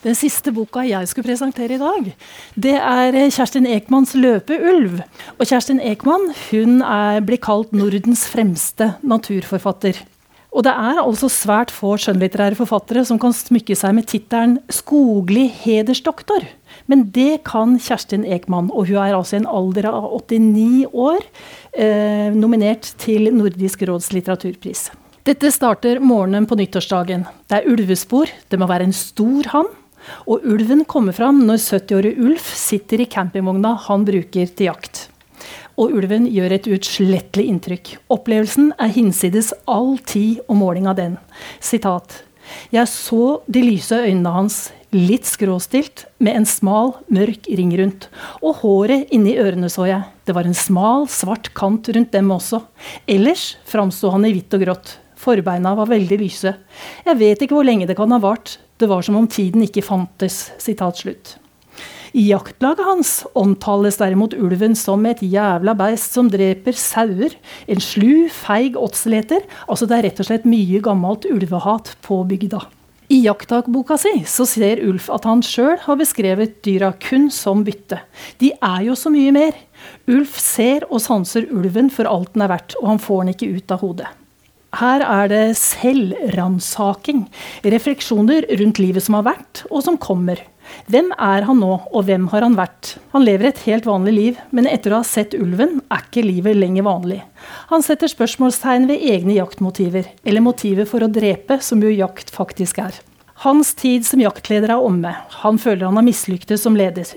Den 0.06 0.14
siste 0.14 0.52
boka 0.54 0.84
jeg 0.86 1.08
skulle 1.10 1.26
presentere 1.26 1.74
i 1.74 1.80
dag, 1.80 2.10
det 2.54 2.76
er 2.78 3.16
Kjerstin 3.34 3.64
Ekmanns 3.66 4.12
'Løpeulv'. 4.14 5.00
Og 5.34 5.48
Kjerstin 5.48 5.80
Ekman 5.82 6.28
hun 6.52 6.76
er, 6.78 7.24
blir 7.26 7.40
kalt 7.42 7.72
Nordens 7.74 8.22
fremste 8.30 8.92
naturforfatter. 9.02 9.98
Og 10.54 10.62
det 10.62 10.70
er 10.70 11.00
altså 11.02 11.26
svært 11.26 11.72
få 11.74 11.96
skjønnlitterære 11.98 12.54
forfattere 12.54 13.02
som 13.04 13.18
kan 13.18 13.34
smykke 13.34 13.74
seg 13.74 13.96
med 13.96 14.06
tittelen 14.06 14.60
'skoglig 14.70 15.48
hedersdoktor'. 15.64 16.46
Men 16.86 17.10
det 17.10 17.42
kan 17.42 17.74
Kjerstin 17.74 18.22
Ekman, 18.22 18.70
og 18.70 18.86
hun 18.86 19.02
er 19.02 19.16
altså 19.16 19.36
i 19.36 19.40
en 19.42 19.50
alder 19.50 19.88
av 19.90 20.06
89 20.22 20.86
år 20.94 21.18
eh, 21.74 22.30
nominert 22.30 22.94
til 23.02 23.34
Nordisk 23.34 23.82
råds 23.82 24.12
litteraturpris. 24.14 24.92
Dette 25.26 25.50
starter 25.50 25.98
morgenen 25.98 26.46
på 26.46 26.54
nyttårsdagen. 26.54 27.26
Det 27.50 27.58
er 27.58 27.66
ulvespor, 27.66 28.30
det 28.48 28.58
må 28.62 28.70
være 28.70 28.86
en 28.86 28.94
stor 28.94 29.50
hann. 29.50 29.74
Og 30.26 30.44
ulven 30.46 30.84
kommer 30.88 31.16
fram 31.16 31.42
når 31.46 31.60
70-årige 31.62 32.22
Ulf 32.28 32.48
sitter 32.56 33.02
i 33.02 33.10
campingvogna 33.10 33.74
han 33.86 34.06
bruker 34.06 34.50
til 34.52 34.70
jakt. 34.70 35.06
Og 35.76 35.92
ulven 35.98 36.28
gjør 36.32 36.56
et 36.56 36.68
utslettelig 36.72 37.50
inntrykk. 37.52 37.90
Opplevelsen 38.12 38.72
er 38.80 38.94
hinsides 38.94 39.52
all 39.68 39.98
tid 40.08 40.40
og 40.46 40.56
måling 40.62 40.88
av 40.88 40.96
den. 40.98 41.18
Sitat. 41.60 42.22
Jeg 42.72 42.88
så 42.88 43.40
de 43.50 43.62
lyse 43.64 43.96
øynene 44.06 44.32
hans, 44.32 44.58
litt 44.94 45.26
skråstilt, 45.28 46.06
med 46.22 46.40
en 46.40 46.48
smal, 46.48 46.94
mørk 47.12 47.48
ring 47.58 47.72
rundt. 47.76 48.06
Og 48.40 48.62
håret 48.62 49.10
inni 49.14 49.34
ørene 49.42 49.68
så 49.72 49.88
jeg. 49.90 50.06
Det 50.24 50.34
var 50.36 50.48
en 50.48 50.56
smal, 50.56 51.08
svart 51.10 51.52
kant 51.58 51.90
rundt 51.92 52.14
dem 52.14 52.30
også. 52.32 52.62
Ellers 53.10 53.56
framsto 53.68 54.14
han 54.14 54.24
i 54.28 54.32
hvitt 54.36 54.56
og 54.56 54.64
grått. 54.64 54.96
Forbeina 55.26 55.74
var 55.74 55.90
veldig 55.90 56.20
lyse. 56.20 56.54
Jeg 57.06 57.18
vet 57.18 57.42
ikke 57.42 57.58
hvor 57.58 57.66
lenge 57.66 57.88
det 57.88 57.98
kan 57.98 58.14
ha 58.14 58.20
vart. 58.22 58.58
Det 58.78 58.88
var 58.90 59.02
som 59.02 59.18
om 59.18 59.26
tiden 59.26 59.64
ikke 59.66 59.84
fantes. 59.84 60.52
Sitat 60.62 61.02
slutt. 61.02 61.36
I 62.16 62.30
jaktlaget 62.30 62.86
hans 62.86 63.10
omtales 63.36 63.98
derimot 64.00 64.32
ulven 64.38 64.76
som 64.78 65.02
et 65.08 65.20
jævla 65.20 65.74
beist 65.76 66.14
som 66.16 66.30
dreper 66.32 66.76
sauer. 66.78 67.34
En 67.68 67.82
slu, 67.82 68.30
feig 68.32 68.78
åtseleter. 68.80 69.44
Altså 69.66 69.88
det 69.88 69.98
er 69.98 70.08
rett 70.08 70.22
og 70.22 70.30
slett 70.30 70.48
mye 70.48 70.80
gammelt 70.84 71.28
ulvehat 71.28 71.92
på 72.06 72.22
bygda. 72.30 72.62
I 73.12 73.20
jaktdagboka 73.22 73.94
si 74.00 74.14
så 74.26 74.46
ser 74.48 74.80
Ulf 74.82 75.06
at 75.14 75.28
han 75.28 75.42
sjøl 75.44 75.76
har 75.84 75.98
beskrevet 76.00 76.56
dyra 76.66 76.90
kun 76.98 77.28
som 77.30 77.62
bytte. 77.66 78.00
De 78.42 78.50
er 78.56 78.86
jo 78.88 78.96
så 78.98 79.12
mye 79.14 79.34
mer. 79.36 79.54
Ulf 80.10 80.40
ser 80.42 80.88
og 80.88 81.04
sanser 81.04 81.46
ulven 81.54 81.92
for 81.92 82.08
alt 82.10 82.32
den 82.34 82.46
er 82.48 82.56
verdt, 82.56 82.74
og 82.80 82.94
han 82.94 83.02
får 83.02 83.22
den 83.22 83.36
ikke 83.36 83.52
ut 83.60 83.76
av 83.76 83.84
hodet. 83.84 84.10
Her 84.76 85.00
er 85.00 85.30
det 85.32 85.44
selvransaking. 85.56 87.24
Refleksjoner 87.64 88.44
rundt 88.60 88.80
livet 88.82 89.06
som 89.06 89.16
har 89.16 89.24
vært, 89.30 89.62
og 89.70 89.80
som 89.86 89.96
kommer. 89.96 90.42
Hvem 90.90 91.12
er 91.22 91.46
han 91.46 91.60
nå, 91.62 91.70
og 91.88 92.04
hvem 92.08 92.26
har 92.32 92.44
han 92.44 92.56
vært? 92.58 92.96
Han 93.14 93.24
lever 93.24 93.48
et 93.48 93.62
helt 93.64 93.86
vanlig 93.88 94.14
liv, 94.16 94.40
men 94.50 94.68
etter 94.68 94.92
å 94.92 95.00
ha 95.00 95.06
sett 95.06 95.36
ulven, 95.38 95.80
er 95.88 96.02
ikke 96.04 96.26
livet 96.26 96.58
lenger 96.58 96.84
vanlig. 96.88 97.20
Han 97.70 97.84
setter 97.86 98.10
spørsmålstegn 98.12 98.88
ved 98.90 99.04
egne 99.14 99.38
jaktmotiver, 99.38 100.10
eller 100.26 100.44
motivet 100.44 100.90
for 100.90 101.06
å 101.06 101.12
drepe, 101.12 101.60
som 101.64 101.80
jo 101.80 101.94
jakt 101.94 102.34
faktisk 102.34 102.82
er. 102.82 102.98
Hans 103.46 103.72
tid 103.78 104.04
som 104.08 104.20
jaktleder 104.20 104.74
er 104.74 104.82
omme. 104.82 105.12
Han 105.42 105.60
føler 105.60 105.88
han 105.88 106.00
har 106.00 106.06
mislyktes 106.06 106.66
som 106.66 106.76
leder. 106.76 107.14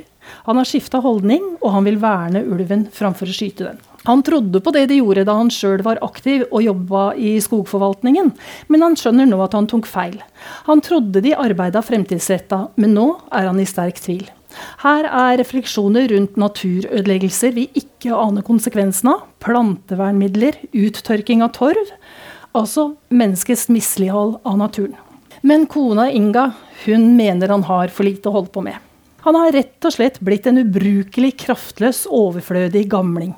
Han 0.48 0.60
har 0.60 0.68
skifta 0.68 1.02
holdning, 1.04 1.44
og 1.62 1.74
han 1.76 1.88
vil 1.88 2.00
verne 2.02 2.44
ulven 2.46 2.88
framfor 2.94 3.30
å 3.30 3.36
skyte 3.36 3.68
den. 3.68 3.80
Han 4.08 4.24
trodde 4.24 4.62
på 4.63 4.72
det 4.72 4.86
de 4.89 5.02
gjorde 5.02 5.26
da 5.28 5.36
han 5.36 5.52
sjøl 5.52 5.84
var 5.84 6.00
aktiv 6.06 6.46
og 6.48 6.63
jobba 6.63 7.04
i 7.20 7.36
skogforvaltningen, 7.44 8.32
men 8.72 8.86
han 8.86 8.96
skjønner 9.00 9.28
nå 9.28 9.42
at 9.44 9.58
han 9.58 9.68
tok 9.70 9.89
feil. 9.89 10.18
Han 10.70 10.82
trodde 10.86 11.24
de 11.26 11.36
arbeida 11.36 11.84
fremtidsretta, 11.84 12.68
men 12.80 12.96
nå 12.96 13.10
er 13.36 13.50
han 13.50 13.60
i 13.60 13.68
sterk 13.68 14.00
tvil. 14.00 14.26
Her 14.82 15.06
er 15.06 15.38
refleksjoner 15.38 16.08
rundt 16.13 16.39
naturødeleggelser 16.42 17.54
vi 17.54 17.68
ikke 17.78 18.15
aner 18.15 18.46
konsekvensen 18.46 19.12
av, 19.12 19.28
plantevernmidler, 19.44 20.58
uttørking 20.74 21.44
av 21.46 21.54
torv, 21.60 21.94
altså 22.58 22.94
menneskets 23.13 23.68
mislighold 23.70 24.39
av 24.48 24.58
naturen. 24.63 24.98
Men 25.46 25.68
kona 25.72 26.10
Inga 26.12 26.50
hun 26.86 27.13
mener 27.15 27.52
han 27.54 27.63
har 27.68 27.92
for 27.94 28.08
lite 28.08 28.32
å 28.32 28.39
holde 28.39 28.52
på 28.56 28.63
med. 28.65 28.88
Han 29.26 29.36
har 29.36 29.52
rett 29.52 29.86
og 29.86 29.94
slett 29.96 30.20
blitt 30.24 30.48
en 30.48 30.62
ubrukelig 30.62 31.34
kraftløs, 31.44 32.06
overflødig 32.08 32.86
gamling. 32.92 33.34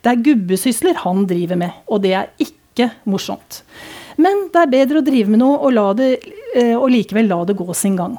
Det 0.00 0.12
er 0.12 0.22
gubbesysler 0.24 1.00
han 1.02 1.24
driver 1.28 1.58
med, 1.60 1.80
og 1.90 2.04
det 2.04 2.14
er 2.14 2.30
ikke 2.40 2.92
morsomt. 3.10 3.62
Men 4.20 4.46
det 4.54 4.60
er 4.62 4.70
bedre 4.70 5.00
å 5.00 5.06
drive 5.06 5.32
med 5.32 5.42
noe 5.42 5.58
og, 5.58 5.96
det, 5.98 6.12
eh, 6.54 6.76
og 6.76 6.86
likevel 6.92 7.28
la 7.30 7.42
det 7.48 7.58
gå 7.58 7.74
sin 7.74 7.98
gang. 7.98 8.14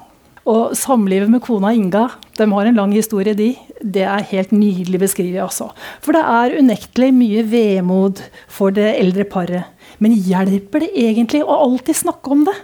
Og 0.46 0.76
samlivet 0.78 1.32
med 1.32 1.42
kona 1.42 1.72
Inga, 1.74 2.04
de 2.38 2.46
har 2.52 2.68
en 2.70 2.78
lang 2.78 2.92
historie, 2.94 3.34
de. 3.34 3.56
Det 3.82 4.04
er 4.06 4.28
helt 4.30 4.52
nydelig 4.54 5.00
beskrevet, 5.02 5.42
altså. 5.42 5.72
For 6.06 6.14
det 6.14 6.22
er 6.22 6.60
unektelig 6.60 7.10
mye 7.16 7.46
vemod 7.50 8.22
for 8.52 8.76
det 8.76 8.92
eldre 9.00 9.26
paret. 9.26 9.72
Men 9.98 10.14
hjelper 10.14 10.84
det 10.84 10.92
egentlig 11.08 11.42
å 11.42 11.56
alltid 11.64 11.98
snakke 11.98 12.36
om 12.36 12.44
det? 12.46 12.56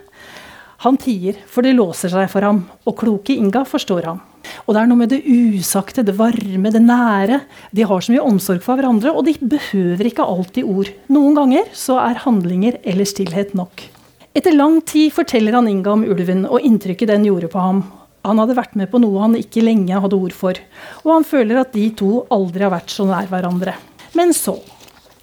Han 0.85 0.99
tier, 1.01 1.39
for 1.49 1.65
det 1.65 1.73
låser 1.77 2.13
seg 2.13 2.29
for 2.29 2.45
ham, 2.45 2.65
og 2.85 2.99
kloke 2.99 3.33
Inga 3.33 3.63
forstår 3.69 4.11
ham. 4.11 4.21
Og 4.65 4.73
det 4.73 4.81
er 4.81 4.89
noe 4.89 4.99
med 4.99 5.11
det 5.13 5.21
usagte, 5.25 6.03
det 6.05 6.17
varme, 6.17 6.73
det 6.73 6.81
nære. 6.83 7.41
De 7.71 7.85
har 7.87 8.03
så 8.03 8.13
mye 8.13 8.25
omsorg 8.25 8.63
for 8.65 8.79
hverandre, 8.79 9.13
og 9.13 9.25
de 9.27 9.35
behøver 9.39 10.09
ikke 10.09 10.27
alltid 10.27 10.67
ord. 10.67 10.91
Noen 11.13 11.37
ganger 11.37 11.71
så 11.77 11.99
er 12.03 12.21
handlinger 12.25 12.79
eller 12.83 13.09
stillhet 13.09 13.55
nok. 13.57 13.87
Etter 14.37 14.55
lang 14.55 14.79
tid 14.87 15.11
forteller 15.11 15.57
han 15.57 15.67
Inga 15.67 15.91
om 15.91 16.05
ulven 16.07 16.45
og 16.47 16.63
inntrykket 16.63 17.09
den 17.11 17.25
gjorde 17.27 17.49
på 17.51 17.59
ham. 17.59 17.81
Han 18.23 18.39
hadde 18.39 18.55
vært 18.55 18.77
med 18.79 18.91
på 18.91 19.01
noe 19.01 19.23
han 19.23 19.39
ikke 19.39 19.63
lenge 19.65 19.97
hadde 20.03 20.17
ord 20.17 20.35
for, 20.37 20.59
og 21.01 21.09
han 21.15 21.25
føler 21.25 21.63
at 21.63 21.73
de 21.73 21.87
to 21.97 22.21
aldri 22.31 22.67
har 22.67 22.73
vært 22.73 22.93
så 22.93 23.07
nær 23.09 23.27
hverandre. 23.31 23.73
Men 24.17 24.35
så 24.35 24.59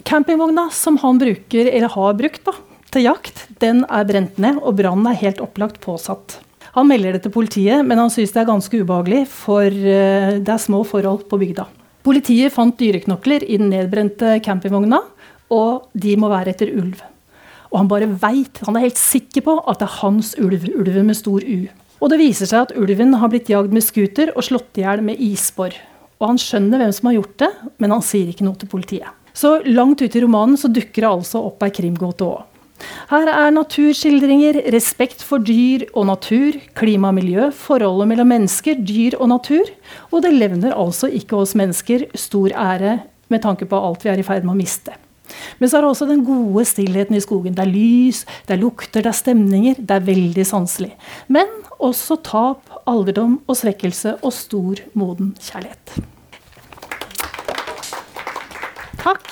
Campingvogna 0.09 0.71
som 0.73 0.97
han 1.03 1.19
bruker, 1.21 1.69
eller 1.69 1.93
har 1.93 2.15
brukt, 2.17 2.45
da, 2.47 2.55
til 2.95 3.05
jakt, 3.05 3.43
den 3.61 3.83
er 3.93 4.07
brent 4.09 4.39
ned, 4.41 4.61
og 4.65 4.79
brannen 4.79 5.11
er 5.11 5.19
helt 5.21 5.43
opplagt 5.45 5.83
påsatt. 5.85 6.39
Han 6.77 6.89
melder 6.91 7.17
det 7.17 7.25
til 7.25 7.35
politiet, 7.35 7.85
men 7.87 8.01
han 8.01 8.13
syns 8.13 8.35
det 8.35 8.43
er 8.43 8.51
ganske 8.51 8.81
ubehagelig, 8.83 9.25
for 9.33 9.67
eh, 9.67 10.39
det 10.39 10.55
er 10.55 10.63
små 10.63 10.83
forhold 10.87 11.25
på 11.31 11.41
bygda. 11.41 11.67
Politiet 12.07 12.55
fant 12.55 12.77
dyreknokler 12.79 13.45
i 13.45 13.59
den 13.61 13.73
nedbrente 13.73 14.39
campingvogna, 14.45 15.01
og 15.53 15.89
de 15.97 16.15
må 16.21 16.31
være 16.33 16.55
etter 16.55 16.73
ulv. 16.77 17.01
Og 17.69 17.83
han 17.83 17.91
bare 17.91 18.09
veit, 18.21 18.63
han 18.65 18.79
er 18.79 18.87
helt 18.87 19.01
sikker 19.01 19.45
på 19.45 19.59
at 19.69 19.81
det 19.81 19.89
er 19.89 20.01
hans 20.01 20.33
ulv, 20.41 20.65
ulven 20.73 21.11
med 21.11 21.19
stor 21.19 21.45
U. 21.45 21.69
Og 21.99 22.13
det 22.13 22.21
viser 22.21 22.49
seg 22.49 22.69
at 22.69 22.75
ulven 22.79 23.17
har 23.19 23.31
blitt 23.33 23.51
jagd 23.51 23.75
med 23.75 23.85
scooter 23.85 24.31
og 24.35 24.47
slått 24.47 24.79
i 24.79 24.85
hjel 24.85 25.03
med 25.05 25.21
isbor. 25.21 25.75
Og 26.19 26.33
han 26.33 26.41
skjønner 26.41 26.81
hvem 26.81 26.95
som 26.95 27.11
har 27.11 27.19
gjort 27.19 27.35
det, 27.43 27.51
men 27.83 27.95
han 27.95 28.05
sier 28.05 28.31
ikke 28.31 28.47
noe 28.47 28.59
til 28.59 28.71
politiet. 28.71 29.11
Så 29.39 29.59
langt 29.67 30.01
ute 30.03 30.19
i 30.19 30.23
romanen 30.23 30.59
så 30.59 30.71
dukker 30.71 31.05
det 31.05 31.11
altså 31.11 31.43
opp 31.47 31.63
ei 31.63 31.75
krimgåte 31.75 32.27
òg. 32.27 32.47
Her 33.11 33.29
er 33.33 33.51
naturskildringer, 33.55 34.61
respekt 34.75 35.25
for 35.25 35.43
dyr 35.43 35.87
og 35.95 36.07
natur, 36.11 36.59
klima 36.79 37.11
og 37.11 37.19
miljø, 37.19 37.49
forholdet 37.55 38.11
mellom 38.11 38.31
mennesker, 38.31 38.79
dyr 38.79 39.17
og 39.19 39.33
natur. 39.33 39.71
Og 40.13 40.23
det 40.25 40.35
levner 40.37 40.77
altså 40.77 41.11
ikke 41.11 41.41
oss 41.41 41.57
mennesker 41.59 42.07
stor 42.19 42.55
ære 42.55 42.99
med 43.29 43.45
tanke 43.45 43.69
på 43.69 43.81
alt 43.81 44.05
vi 44.05 44.13
er 44.13 44.21
i 44.21 44.27
ferd 44.27 44.47
med 44.47 44.55
å 44.55 44.61
miste. 44.61 44.95
Men 45.59 45.69
så 45.69 45.79
er 45.79 45.85
det 45.85 45.91
også 45.93 46.09
den 46.09 46.25
gode 46.25 46.65
stillheten 46.69 47.17
i 47.17 47.23
skogen. 47.23 47.57
Det 47.57 47.65
er 47.65 47.73
lys, 47.73 48.23
det 48.49 48.57
er 48.57 48.63
lukter, 48.63 49.03
det 49.03 49.13
er 49.13 49.19
stemninger. 49.19 49.81
Det 49.81 49.97
er 49.99 50.07
veldig 50.07 50.47
sanselig. 50.49 50.93
Men 51.29 51.51
også 51.79 52.19
tap, 52.25 52.65
alderdom 52.89 53.41
og 53.47 53.59
svekkelse 53.61 54.19
og 54.23 54.33
stor, 54.35 54.85
moden 54.99 55.35
kjærlighet. 55.43 55.99
Takk. 58.99 59.29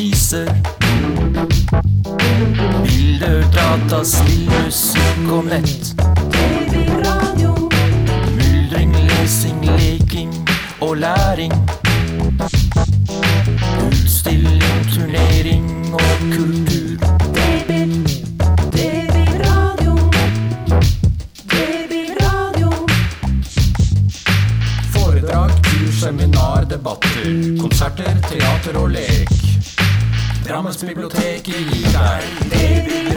viser. 0.00 0.48
Bilder, 2.84 3.44
data, 3.52 4.04
snill 4.04 4.46
musikk 4.48 5.26
og 5.36 5.44
nett. 5.50 5.90
TV-radio. 6.36 7.52
Myldring, 8.38 8.94
lesing, 9.10 9.60
leking 9.64 10.32
og 10.80 10.96
læring. 10.96 11.52
Utstilling, 13.88 14.78
turnering 14.94 15.68
og 15.92 16.12
kultur. 16.36 16.96
TV-radio. 18.76 19.96
TV-radio. 21.52 22.70
Foredrag, 24.94 25.50
kurs, 25.68 25.94
seminar, 26.00 26.64
debatter. 26.64 27.28
Konserter, 27.60 28.16
teater 28.30 28.80
og 28.80 28.90
lek. 28.96 29.29
Statsbiblioteket 30.80 31.44
gir 31.44 31.66
deg. 32.48 33.09